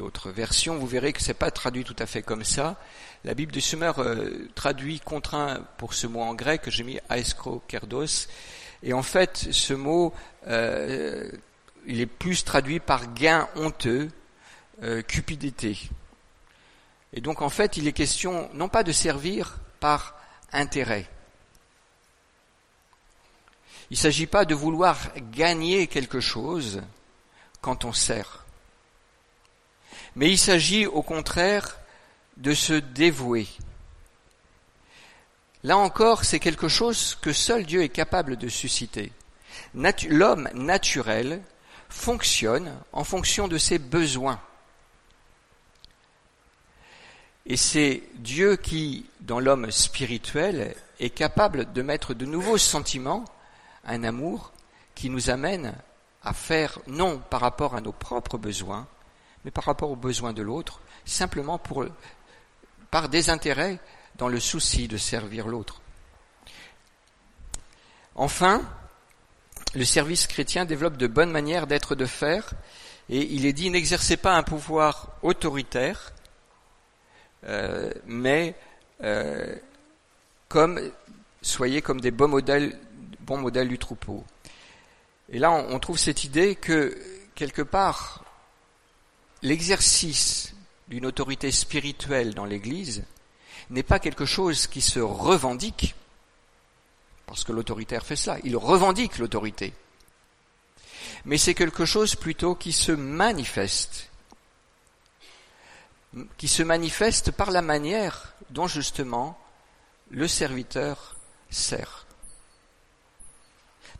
[0.00, 2.76] d'autres versions, vous verrez que c'est pas traduit tout à fait comme ça.
[3.24, 7.62] La Bible du Semeur euh, traduit contraint pour ce mot en grec, j'ai mis aeskro
[7.68, 8.28] kerdos,
[8.82, 10.14] Et en fait, ce mot,
[10.46, 11.30] euh,
[11.86, 14.08] il est plus traduit par gain honteux,
[14.82, 15.76] euh, cupidité.
[17.12, 20.14] Et donc en fait, il est question non pas de servir par
[20.52, 21.08] intérêt.
[23.90, 24.98] Il ne s'agit pas de vouloir
[25.32, 26.82] gagner quelque chose
[27.60, 28.44] quand on sert.
[30.14, 31.78] Mais il s'agit au contraire
[32.36, 33.48] de se dévouer.
[35.62, 39.12] Là encore, c'est quelque chose que seul Dieu est capable de susciter.
[39.74, 41.42] L'homme naturel
[41.88, 44.40] fonctionne en fonction de ses besoins.
[47.50, 53.24] Et c'est Dieu qui, dans l'homme spirituel, est capable de mettre de nouveaux sentiments,
[53.84, 54.52] un amour
[54.94, 55.74] qui nous amène
[56.22, 58.86] à faire, non par rapport à nos propres besoins,
[59.44, 61.60] mais par rapport aux besoins de l'autre, simplement
[62.92, 63.80] par désintérêt
[64.14, 65.80] dans le souci de servir l'autre.
[68.14, 68.62] Enfin,
[69.74, 72.52] le service chrétien développe de bonnes manières d'être de faire,
[73.08, 76.12] et il est dit n'exercez pas un pouvoir autoritaire,
[77.46, 78.54] euh, mais
[79.02, 79.56] euh,
[80.48, 80.80] comme
[81.42, 82.78] soyez comme des bons modèles,
[83.20, 84.24] bons modèles du troupeau.
[85.30, 86.98] Et là, on, trouve cette idée que
[87.34, 88.24] quelque part,
[89.42, 90.54] l'exercice
[90.88, 93.04] d'une autorité spirituelle dans l'Église
[93.70, 95.94] n'est pas quelque chose qui se revendique,
[97.26, 99.72] parce que l'autoritaire fait cela, il revendique l'autorité,
[101.24, 104.09] mais c'est quelque chose plutôt qui se manifeste
[106.36, 109.38] qui se manifeste par la manière dont justement
[110.10, 111.16] le serviteur
[111.50, 112.06] sert,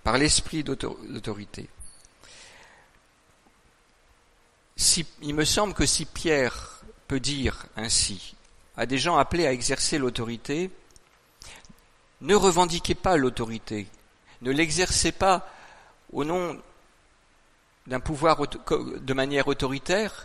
[0.02, 1.68] par l'esprit d'autorité.
[5.22, 8.34] Il me semble que si Pierre peut dire ainsi
[8.76, 10.70] à des gens appelés à exercer l'autorité,
[12.22, 13.86] ne revendiquez pas l'autorité,
[14.42, 15.48] ne l'exercez pas
[16.12, 16.60] au nom
[17.86, 20.24] d'un pouvoir de manière autoritaire,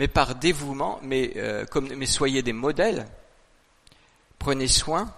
[0.00, 3.06] mais par dévouement, mais, euh, mais soyez des modèles,
[4.38, 5.14] prenez soin,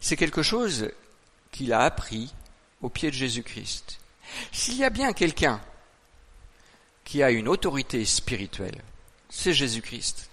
[0.00, 0.90] c'est quelque chose
[1.52, 2.34] qu'il a appris
[2.80, 3.98] au pied de Jésus-Christ.
[4.52, 5.60] S'il y a bien quelqu'un
[7.04, 8.80] qui a une autorité spirituelle,
[9.28, 10.30] c'est Jésus-Christ.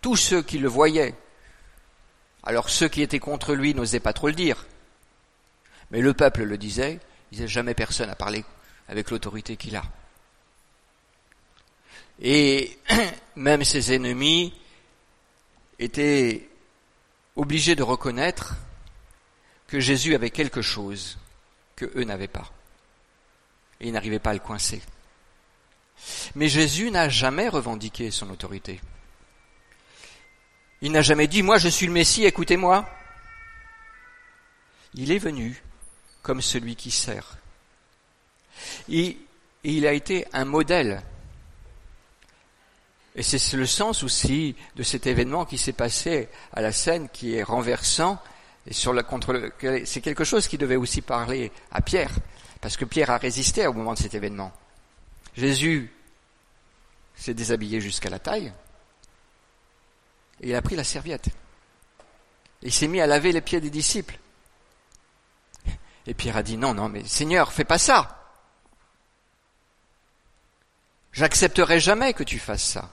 [0.00, 1.16] Tous ceux qui le voyaient,
[2.44, 4.66] alors ceux qui étaient contre lui n'osaient pas trop le dire,
[5.90, 7.00] mais le peuple le disait,
[7.32, 8.44] il disait jamais personne à parler
[8.86, 9.82] avec l'autorité qu'il a.
[12.20, 12.78] Et
[13.36, 14.54] même ses ennemis
[15.78, 16.48] étaient
[17.36, 18.54] obligés de reconnaître
[19.66, 21.18] que Jésus avait quelque chose
[21.76, 22.52] que eux n'avaient pas.
[23.80, 24.82] Et ils n'arrivaient pas à le coincer.
[26.34, 28.80] Mais Jésus n'a jamais revendiqué son autorité.
[30.82, 32.88] Il n'a jamais dit, moi je suis le Messie, écoutez-moi.
[34.94, 35.62] Il est venu
[36.22, 37.38] comme celui qui sert.
[38.88, 39.16] Et
[39.62, 41.02] il a été un modèle
[43.16, 47.34] et c'est le sens aussi de cet événement qui s'est passé à la scène, qui
[47.34, 48.22] est renversant,
[48.66, 49.52] et sur la contre
[49.84, 52.12] c'est quelque chose qui devait aussi parler à Pierre,
[52.60, 54.52] parce que Pierre a résisté au moment de cet événement.
[55.36, 55.92] Jésus
[57.16, 58.52] s'est déshabillé jusqu'à la taille,
[60.40, 61.28] et il a pris la serviette.
[62.62, 64.18] Et il s'est mis à laver les pieds des disciples.
[66.06, 68.16] Et Pierre a dit, non, non, mais Seigneur, fais pas ça.
[71.12, 72.88] J'accepterai jamais que tu fasses ça.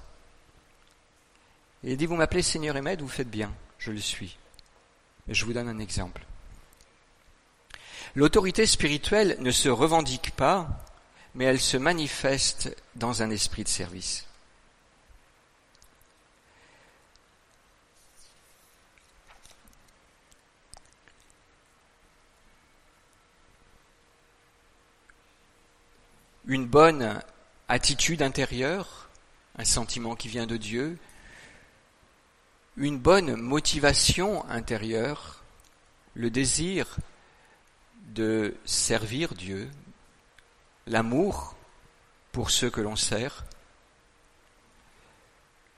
[1.87, 4.37] Et il dit, vous m'appelez Seigneur et Maître, vous faites bien, je le suis.
[5.29, 6.25] Je vous donne un exemple.
[8.13, 10.67] L'autorité spirituelle ne se revendique pas,
[11.33, 14.27] mais elle se manifeste dans un esprit de service.
[26.47, 27.21] Une bonne
[27.69, 29.07] attitude intérieure,
[29.57, 30.99] un sentiment qui vient de Dieu,
[32.77, 35.43] une bonne motivation intérieure,
[36.13, 36.97] le désir
[38.09, 39.69] de servir Dieu,
[40.85, 41.55] l'amour
[42.31, 43.45] pour ceux que l'on sert,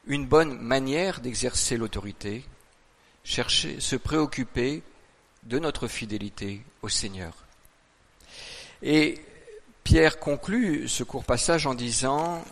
[0.07, 2.43] une bonne manière d'exercer l'autorité,
[3.23, 4.83] chercher, se préoccuper
[5.43, 7.33] de notre fidélité au Seigneur.
[8.81, 9.21] Et
[9.85, 12.43] Pierre conclut ce court passage en disant,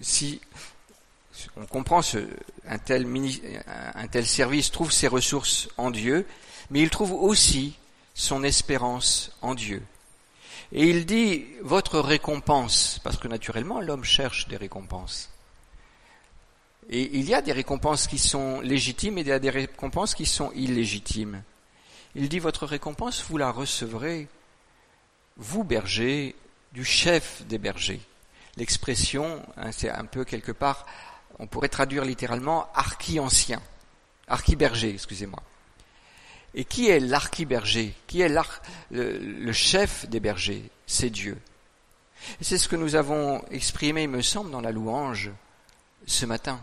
[0.00, 0.40] si
[1.56, 2.18] on comprend ce,
[2.66, 3.06] un, tel
[3.66, 6.26] un tel service trouve ses ressources en Dieu,
[6.70, 7.76] mais il trouve aussi
[8.14, 9.82] son espérance en Dieu.
[10.72, 15.30] Et il dit votre récompense, parce que naturellement l'homme cherche des récompenses.
[16.88, 20.14] Et il y a des récompenses qui sont légitimes et il y a des récompenses
[20.14, 21.42] qui sont illégitimes.
[22.14, 24.28] Il dit, votre récompense, vous la recevrez,
[25.36, 26.34] vous bergers,
[26.72, 28.00] du chef des bergers.
[28.56, 30.86] L'expression, hein, c'est un peu quelque part,
[31.38, 33.60] on pourrait traduire littéralement archi-ancien,
[34.28, 35.42] archi-berger, excusez-moi.
[36.54, 40.70] Et qui est l'archi-berger Qui est le, le chef des bergers?
[40.86, 41.38] C'est Dieu.
[42.40, 45.30] C'est ce que nous avons exprimé, il me semble, dans la louange
[46.06, 46.60] ce matin.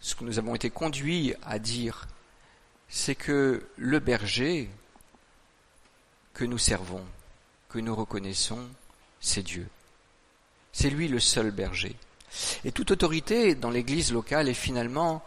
[0.00, 2.08] Ce que nous avons été conduits à dire,
[2.88, 4.68] c'est que le berger
[6.34, 7.04] que nous servons,
[7.68, 8.66] que nous reconnaissons,
[9.20, 9.68] c'est Dieu.
[10.72, 11.94] C'est lui le seul berger.
[12.64, 15.22] Et toute autorité dans l'Église locale est finalement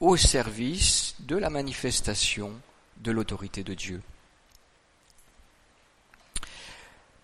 [0.00, 2.52] au service de la manifestation
[2.98, 4.00] de l'autorité de Dieu.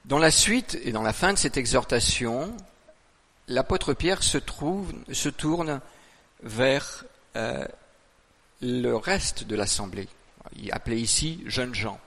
[0.05, 2.55] Dans la suite et dans la fin de cette exhortation,
[3.49, 5.81] l'apôtre Pierre se, tourne
[6.43, 7.05] vers
[7.37, 7.67] euh,
[8.61, 10.09] le reste de l'assemblée.
[10.57, 11.99] Il appelait ici jeunes gens.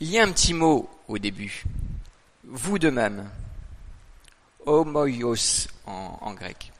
[0.00, 1.64] Il y a un petit mot au début.
[2.50, 3.30] Vous de même.
[4.66, 6.72] Homoios en, en grec.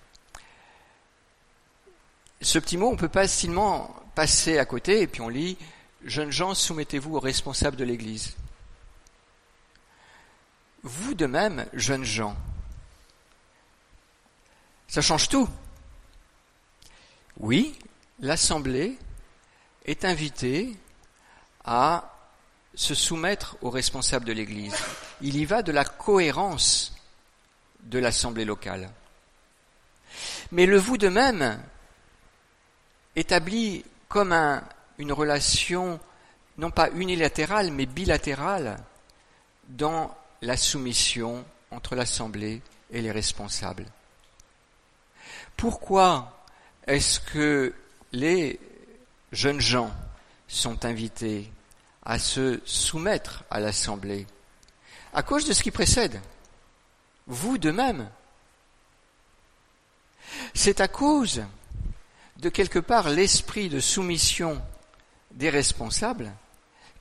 [2.43, 5.57] Ce petit mot, on peut facilement passer à côté et puis on lit
[6.05, 8.35] Jeunes gens, soumettez-vous aux responsables de l'Église.
[10.83, 12.35] Vous de même, jeunes gens.
[14.89, 15.49] Ça change tout.
[17.39, 17.79] Oui,
[18.19, 18.99] l'Assemblée
[19.85, 20.75] est invitée
[21.65, 22.17] à
[22.75, 24.75] se soumettre aux responsables de l'Église.
[25.23, 26.95] Il y va de la cohérence
[27.83, 28.91] de l'Assemblée locale.
[30.53, 31.61] Mais le vous de même
[33.17, 34.63] établit comme un,
[34.99, 36.01] une relation
[36.59, 38.79] non pas unilatérale mais bilatérale
[39.69, 42.61] dans la soumission entre l'Assemblée
[42.91, 43.87] et les responsables.
[45.57, 46.45] Pourquoi
[46.87, 47.75] est-ce que
[48.13, 48.59] les
[49.33, 49.93] jeunes gens
[50.49, 51.51] sont invités
[52.03, 54.27] à se soumettre à l'Assemblée
[55.13, 56.21] À cause de ce qui précède.
[57.27, 58.09] Vous de même.
[60.55, 61.43] C'est à cause
[62.39, 64.63] de quelque part l'esprit de soumission
[65.33, 66.33] des responsables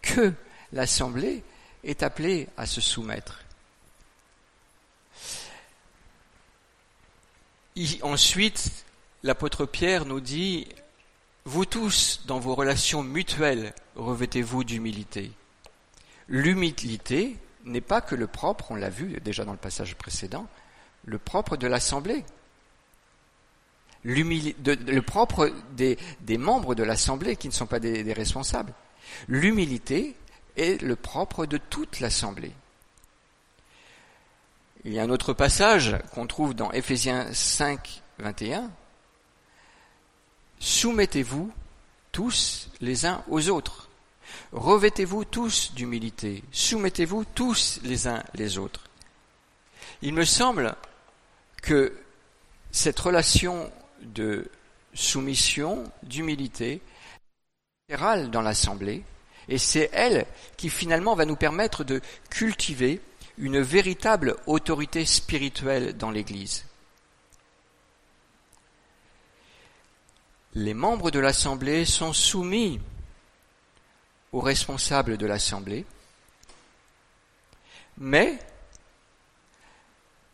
[0.02, 0.34] que
[0.74, 1.44] l'Assemblée
[1.84, 3.44] est appelée à se soumettre.
[8.02, 8.86] ensuite,
[9.24, 10.68] l'apôtre Pierre nous dit,
[11.46, 15.32] vous tous, dans vos relations mutuelles, revêtez-vous d'humilité.
[16.28, 17.38] L'humilité
[17.70, 20.48] n'est pas que le propre, on l'a vu déjà dans le passage précédent,
[21.06, 22.26] le propre de l'Assemblée
[24.04, 25.98] le propre des,
[26.38, 28.74] membres de l'Assemblée qui ne sont pas des, responsables.
[29.28, 30.16] L'humilité
[30.56, 32.54] est le propre de toute l'Assemblée.
[34.86, 38.72] Il y a un autre passage qu'on trouve dans Éphésiens 5, 21.
[40.60, 41.52] Soumettez-vous
[42.12, 43.89] tous les uns aux autres.
[44.52, 46.44] Revêtez-vous tous d'humilité.
[46.52, 48.86] Soumettez-vous tous les uns les autres.
[50.02, 50.76] Il me semble
[51.62, 51.94] que
[52.72, 53.72] cette relation
[54.02, 54.50] de
[54.94, 56.82] soumission, d'humilité,
[57.90, 59.04] dans l'Assemblée,
[59.48, 60.28] et c'est elle
[60.58, 63.02] qui finalement va nous permettre de cultiver
[63.40, 66.66] une véritable autorité spirituelle dans l'Église.
[70.54, 72.80] Les membres de l'Assemblée sont soumis
[74.32, 75.86] aux responsables de l'Assemblée,
[77.98, 78.40] mais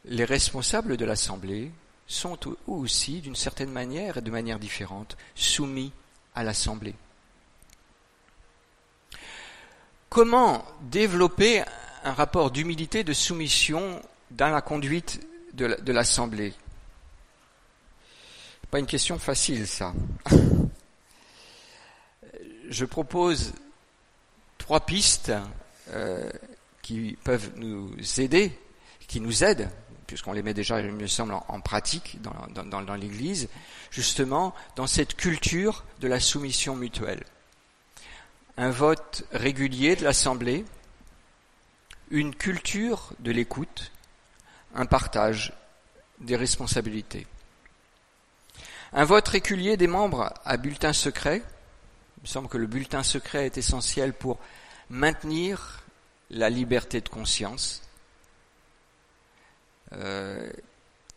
[0.05, 1.71] les responsables de l'Assemblée
[2.07, 2.37] sont
[2.67, 5.91] aussi, d'une certaine manière et de manière différente, soumis
[6.35, 6.95] à l'Assemblée.
[10.09, 11.63] Comment développer
[12.03, 15.19] un rapport d'humilité, de soumission dans la conduite
[15.53, 16.53] de l'Assemblée?
[18.69, 19.93] Pas une question facile, ça.
[22.69, 23.53] Je propose
[24.65, 25.31] trois pistes
[25.91, 26.27] euh,
[26.81, 28.51] qui peuvent nous aider,
[29.07, 29.69] qui nous aident
[30.07, 33.49] puisqu'on les met déjà, il me semble, en, pratique dans, l'Église,
[33.91, 37.23] justement dans cette culture de la soumission mutuelle.
[38.57, 40.63] Un vote régulier de l'Assemblée,
[42.11, 43.91] une culture de l'écoute,
[44.75, 45.53] un partage
[46.19, 47.25] des responsabilités.
[48.93, 51.41] Un vote régulier des membres à bulletin secret.
[52.25, 54.39] Il me semble que le bulletin secret est essentiel pour
[54.89, 55.83] maintenir
[56.31, 57.85] la liberté de conscience
[59.93, 60.49] euh,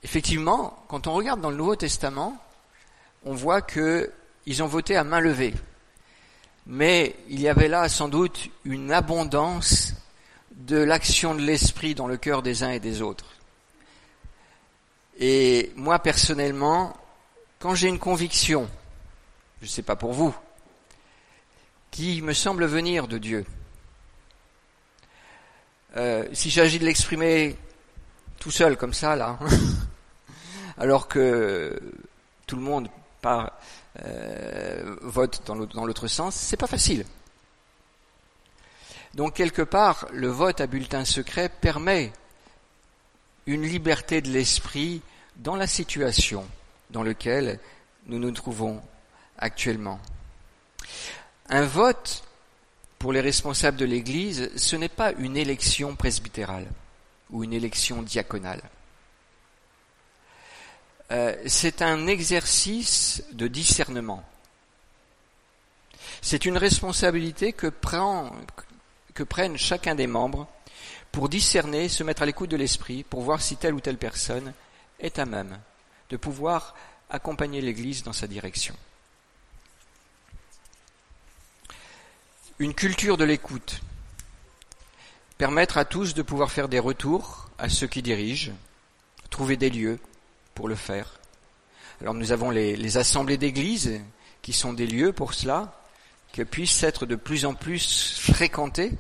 [0.02, 2.36] effectivement, quand on regarde dans le Nouveau Testament,
[3.24, 5.54] on voit qu'ils ont voté à main levée.
[6.66, 9.94] Mais il y avait là sans doute une abondance
[10.52, 13.32] de l'action de l'esprit dans le cœur des uns et des autres.
[15.18, 16.94] Et moi personnellement,
[17.59, 18.68] quand j'ai une conviction,
[19.62, 20.34] je ne sais pas pour vous,
[21.91, 23.45] qui me semble venir de Dieu.
[25.97, 27.57] Euh, si j'agis de l'exprimer
[28.39, 29.39] tout seul comme ça, là,
[30.78, 31.80] alors que
[32.47, 32.89] tout le monde
[34.05, 37.05] euh, vote dans l'autre sens, c'est pas facile.
[39.14, 42.12] Donc quelque part, le vote à bulletin secret permet
[43.47, 45.03] une liberté de l'esprit
[45.36, 46.47] dans la situation
[46.91, 47.59] dans laquelle
[48.07, 48.82] nous nous trouvons
[49.39, 49.99] actuellement.
[51.49, 52.22] Un vote
[52.99, 56.66] pour les responsables de l'Église, ce n'est pas une élection presbytérale
[57.30, 58.62] ou une élection diaconale.
[61.11, 64.22] Euh, c'est un exercice de discernement.
[66.20, 67.72] C'est une responsabilité que,
[69.14, 70.49] que prennent chacun des membres
[71.12, 74.53] pour discerner, se mettre à l'écoute de l'esprit, pour voir si telle ou telle personne
[75.01, 75.59] est à même
[76.11, 76.74] de pouvoir
[77.09, 78.74] accompagner l'Église dans sa direction.
[82.61, 83.82] Une culture de l'écoute.
[85.36, 88.50] Permettre à tous de pouvoir faire des retours à ceux qui dirigent,
[89.30, 90.00] trouver des lieux
[90.56, 91.20] pour le faire.
[92.00, 94.00] Alors nous avons les, assemblées d'église
[94.42, 95.80] qui sont des lieux pour cela,
[96.32, 98.90] qui puissent être de plus en plus fréquentés,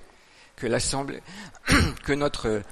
[0.54, 1.20] que l'assemblée,
[2.04, 2.62] que notre,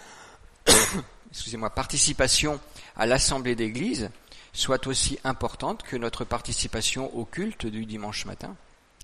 [1.74, 2.60] participation
[2.96, 4.10] à l'assemblée d'église
[4.52, 8.54] soit aussi importante que notre participation au culte du dimanche matin.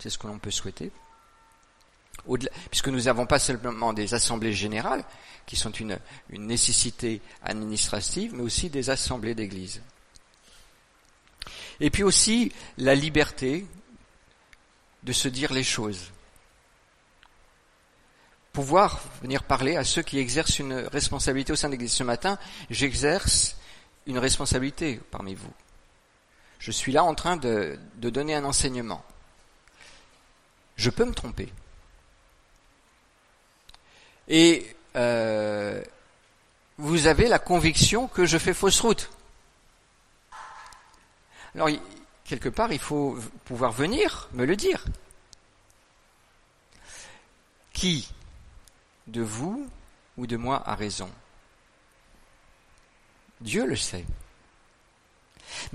[0.00, 0.92] C'est ce que l'on peut souhaiter.
[2.70, 5.04] Puisque nous n'avons pas seulement des assemblées générales,
[5.46, 5.98] qui sont une,
[6.30, 9.82] une nécessité administrative, mais aussi des assemblées d'église.
[11.80, 13.66] Et puis aussi la liberté
[15.02, 16.10] de se dire les choses.
[18.52, 21.92] Pouvoir venir parler à ceux qui exercent une responsabilité au sein de l'Église.
[21.92, 22.38] Ce matin,
[22.70, 23.56] j'exerce
[24.06, 25.52] une responsabilité parmi vous.
[26.58, 29.04] Je suis là en train de, donner un enseignement.
[30.76, 31.52] Je peux me tromper.
[34.34, 35.82] Et euh,
[36.78, 39.10] vous avez la conviction que je fais fausse route.
[41.54, 41.68] Alors,
[42.24, 44.86] quelque part, il faut pouvoir venir me le dire.
[47.74, 48.10] Qui
[49.06, 49.68] de vous
[50.16, 51.10] ou de moi a raison?
[53.42, 54.06] Dieu le sait.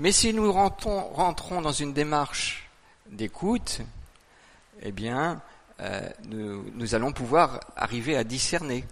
[0.00, 2.68] Mais si nous rentrons, dans une démarche
[3.06, 3.82] d'écoute,
[4.82, 5.40] eh bien,
[5.80, 8.84] euh, nous, allons pouvoir arriver à discerner.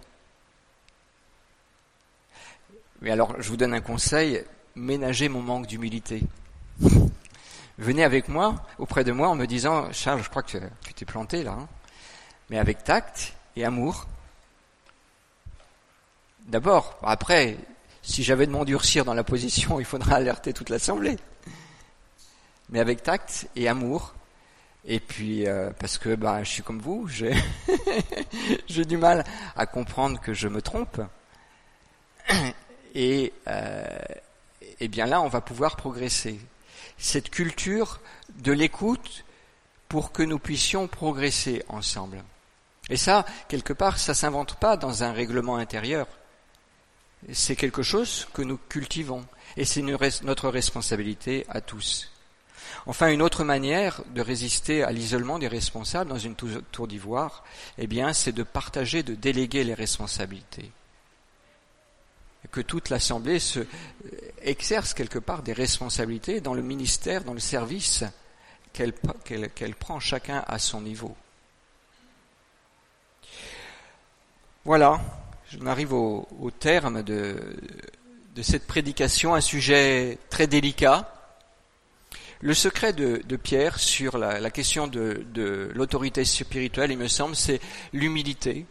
[3.01, 4.43] Mais alors, je vous donne un conseil,
[4.75, 6.23] ménagez mon manque d'humilité.
[7.77, 11.05] Venez avec moi, auprès de moi, en me disant, Charles, je crois que tu t'es
[11.05, 11.67] planté là, hein.
[12.49, 14.07] mais avec tact et amour.
[16.47, 17.57] D'abord, après,
[18.01, 21.17] si j'avais de m'endurcir dans la position, il faudra alerter toute l'Assemblée.
[22.69, 24.13] Mais avec tact et amour.
[24.87, 27.33] Et puis, euh, parce que ben, je suis comme vous, j'ai,
[28.67, 29.25] j'ai du mal
[29.55, 31.01] à comprendre que je me trompe.
[32.95, 33.85] Et, euh,
[34.79, 36.39] et bien là, on va pouvoir progresser.
[36.97, 37.99] Cette culture
[38.37, 39.23] de l'écoute
[39.87, 42.23] pour que nous puissions progresser ensemble.
[42.89, 46.07] Et ça, quelque part, ça s'invente pas dans un règlement intérieur
[47.33, 49.25] c'est quelque chose que nous cultivons
[49.55, 52.11] et c'est notre responsabilité à tous.
[52.87, 57.43] Enfin, une autre manière de résister à l'isolement des responsables dans une tour d'ivoire,
[57.77, 60.71] eh bien, c'est de partager, de déléguer les responsabilités.
[62.49, 63.59] Que toute l'Assemblée se,
[64.41, 68.05] exerce quelque part des responsabilités dans le ministère, dans le service
[68.71, 68.93] qu'elle
[69.75, 71.15] prend chacun à son niveau.
[74.63, 75.01] Voilà,
[75.49, 77.37] J'en arrive au, terme de,
[78.41, 81.16] cette prédication, un sujet très délicat.
[82.41, 87.59] Le secret de, Pierre sur la, question de, l'autorité spirituelle, il me semble, c'est
[87.93, 88.65] l'humilité.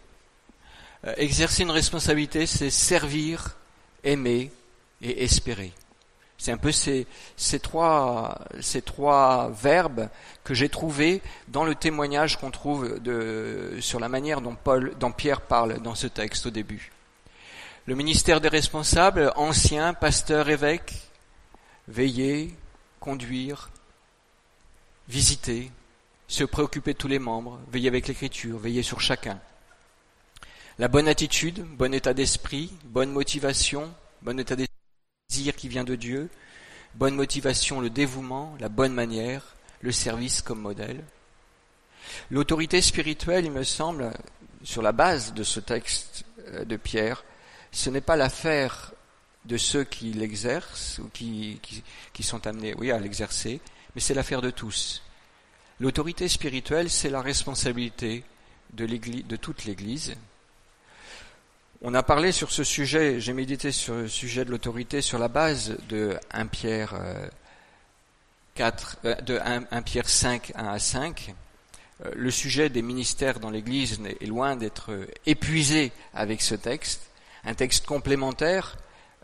[1.04, 3.56] Euh, exercer une responsabilité, c'est servir,
[4.04, 4.50] aimer
[5.02, 5.72] et espérer.
[6.38, 7.06] C'est un peu ces,
[7.60, 8.38] trois,
[9.50, 10.08] verbes
[10.44, 13.00] que j'ai trouvés dans le témoignage qu'on trouve
[13.80, 16.92] sur la manière dont, Pierre parle dans ce texte au début.
[17.86, 20.94] Le ministère des responsables, anciens, pasteurs, évêques,
[21.88, 22.54] veiller,
[23.00, 23.70] conduire,
[25.08, 25.70] visiter,
[26.28, 29.40] se préoccuper de tous les membres, veiller avec l'écriture, veiller sur chacun.
[30.78, 33.92] La bonne attitude, bon état d'esprit, bonne motivation,
[34.22, 36.28] bon état d'esprit qui vient de Dieu,
[36.94, 41.02] bonne motivation, le dévouement, la bonne manière, le service comme modèle.
[42.30, 44.12] L'autorité spirituelle, il me semble,
[44.62, 47.24] sur la base de ce texte euh, de Pierre,
[47.72, 48.92] ce n'est pas l'affaire
[49.46, 51.60] de ceux qui l'exercent ou qui,
[52.20, 53.60] sont amenés oui, à l'exercer,
[53.94, 55.02] mais c'est l'affaire de tous.
[55.78, 58.24] L'autorité spirituelle, c'est la responsabilité
[58.72, 60.14] de, toute l'Église.
[61.82, 65.28] On a parlé sur ce sujet, j'ai médité sur le sujet de l'autorité sur la
[65.28, 66.94] base de 1 Pierre
[68.54, 69.38] 4, euh, euh, de
[69.70, 71.34] 1, Pierre 5, 1 à 5.
[72.04, 77.02] Euh, le sujet des ministères dans l'Église est loin d'être épuisé avec ce texte.
[77.44, 78.76] Un texte complémentaire,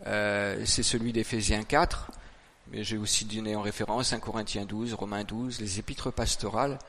[0.05, 2.11] c'est celui d'Éphésiens 4,
[2.71, 6.79] mais j'ai aussi donné en référence 1 Corinthiens 12, Romains 12, les épîtres pastorales.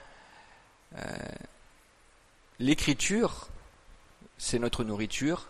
[2.59, 3.49] L'écriture,
[4.39, 5.49] c'est notre nourriture,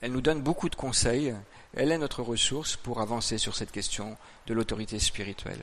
[0.00, 1.34] elle nous donne beaucoup de conseils,
[1.76, 4.16] elle est notre ressource pour avancer sur cette question
[4.46, 5.62] de l'autorité spirituelle.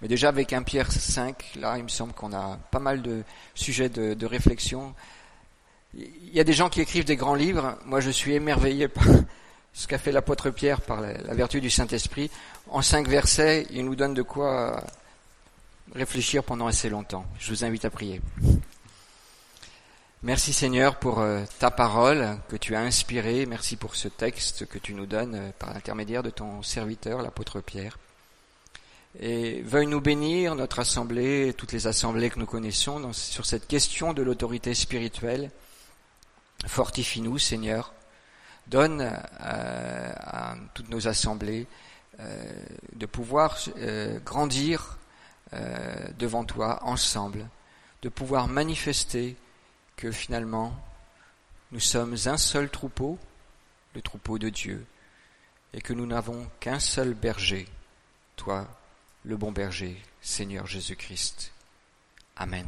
[0.00, 3.22] Mais déjà avec un Pierre 5, là, il me semble qu'on a pas mal de
[3.54, 4.94] sujets de, réflexion.
[5.94, 7.78] Il y a des gens qui écrivent des grands livres.
[7.86, 9.06] Moi, je suis émerveillé par
[9.72, 12.30] ce qu'a fait l'apôtre Pierre par la, vertu du Saint-Esprit.
[12.68, 14.82] En cinq versets, il nous donne de quoi
[15.94, 17.24] réfléchir pendant assez longtemps.
[17.38, 18.20] Je vous invite à prier.
[20.22, 23.46] Merci Seigneur pour euh, ta parole que tu as inspirée.
[23.46, 27.60] Merci pour ce texte que tu nous donnes euh, par l'intermédiaire de ton serviteur, l'apôtre
[27.60, 27.98] Pierre.
[29.18, 34.12] Et veuille nous bénir, notre assemblée, toutes les assemblées que nous connaissons, sur cette question
[34.12, 35.50] de l'autorité spirituelle.
[36.66, 37.92] Fortifie-nous, Seigneur.
[38.70, 41.66] Donne euh, à toutes nos assemblées
[42.96, 43.58] de pouvoir
[44.26, 44.98] grandir
[46.18, 47.48] devant toi ensemble,
[48.02, 49.36] de pouvoir manifester
[49.96, 50.74] que finalement,
[51.72, 53.18] nous sommes un seul troupeau,
[53.94, 54.84] le troupeau de Dieu,
[55.72, 57.68] et que nous n'avons qu'un seul berger,
[58.36, 58.66] toi,
[59.24, 61.52] le bon berger, Seigneur Jésus-Christ.
[62.36, 62.66] Amen.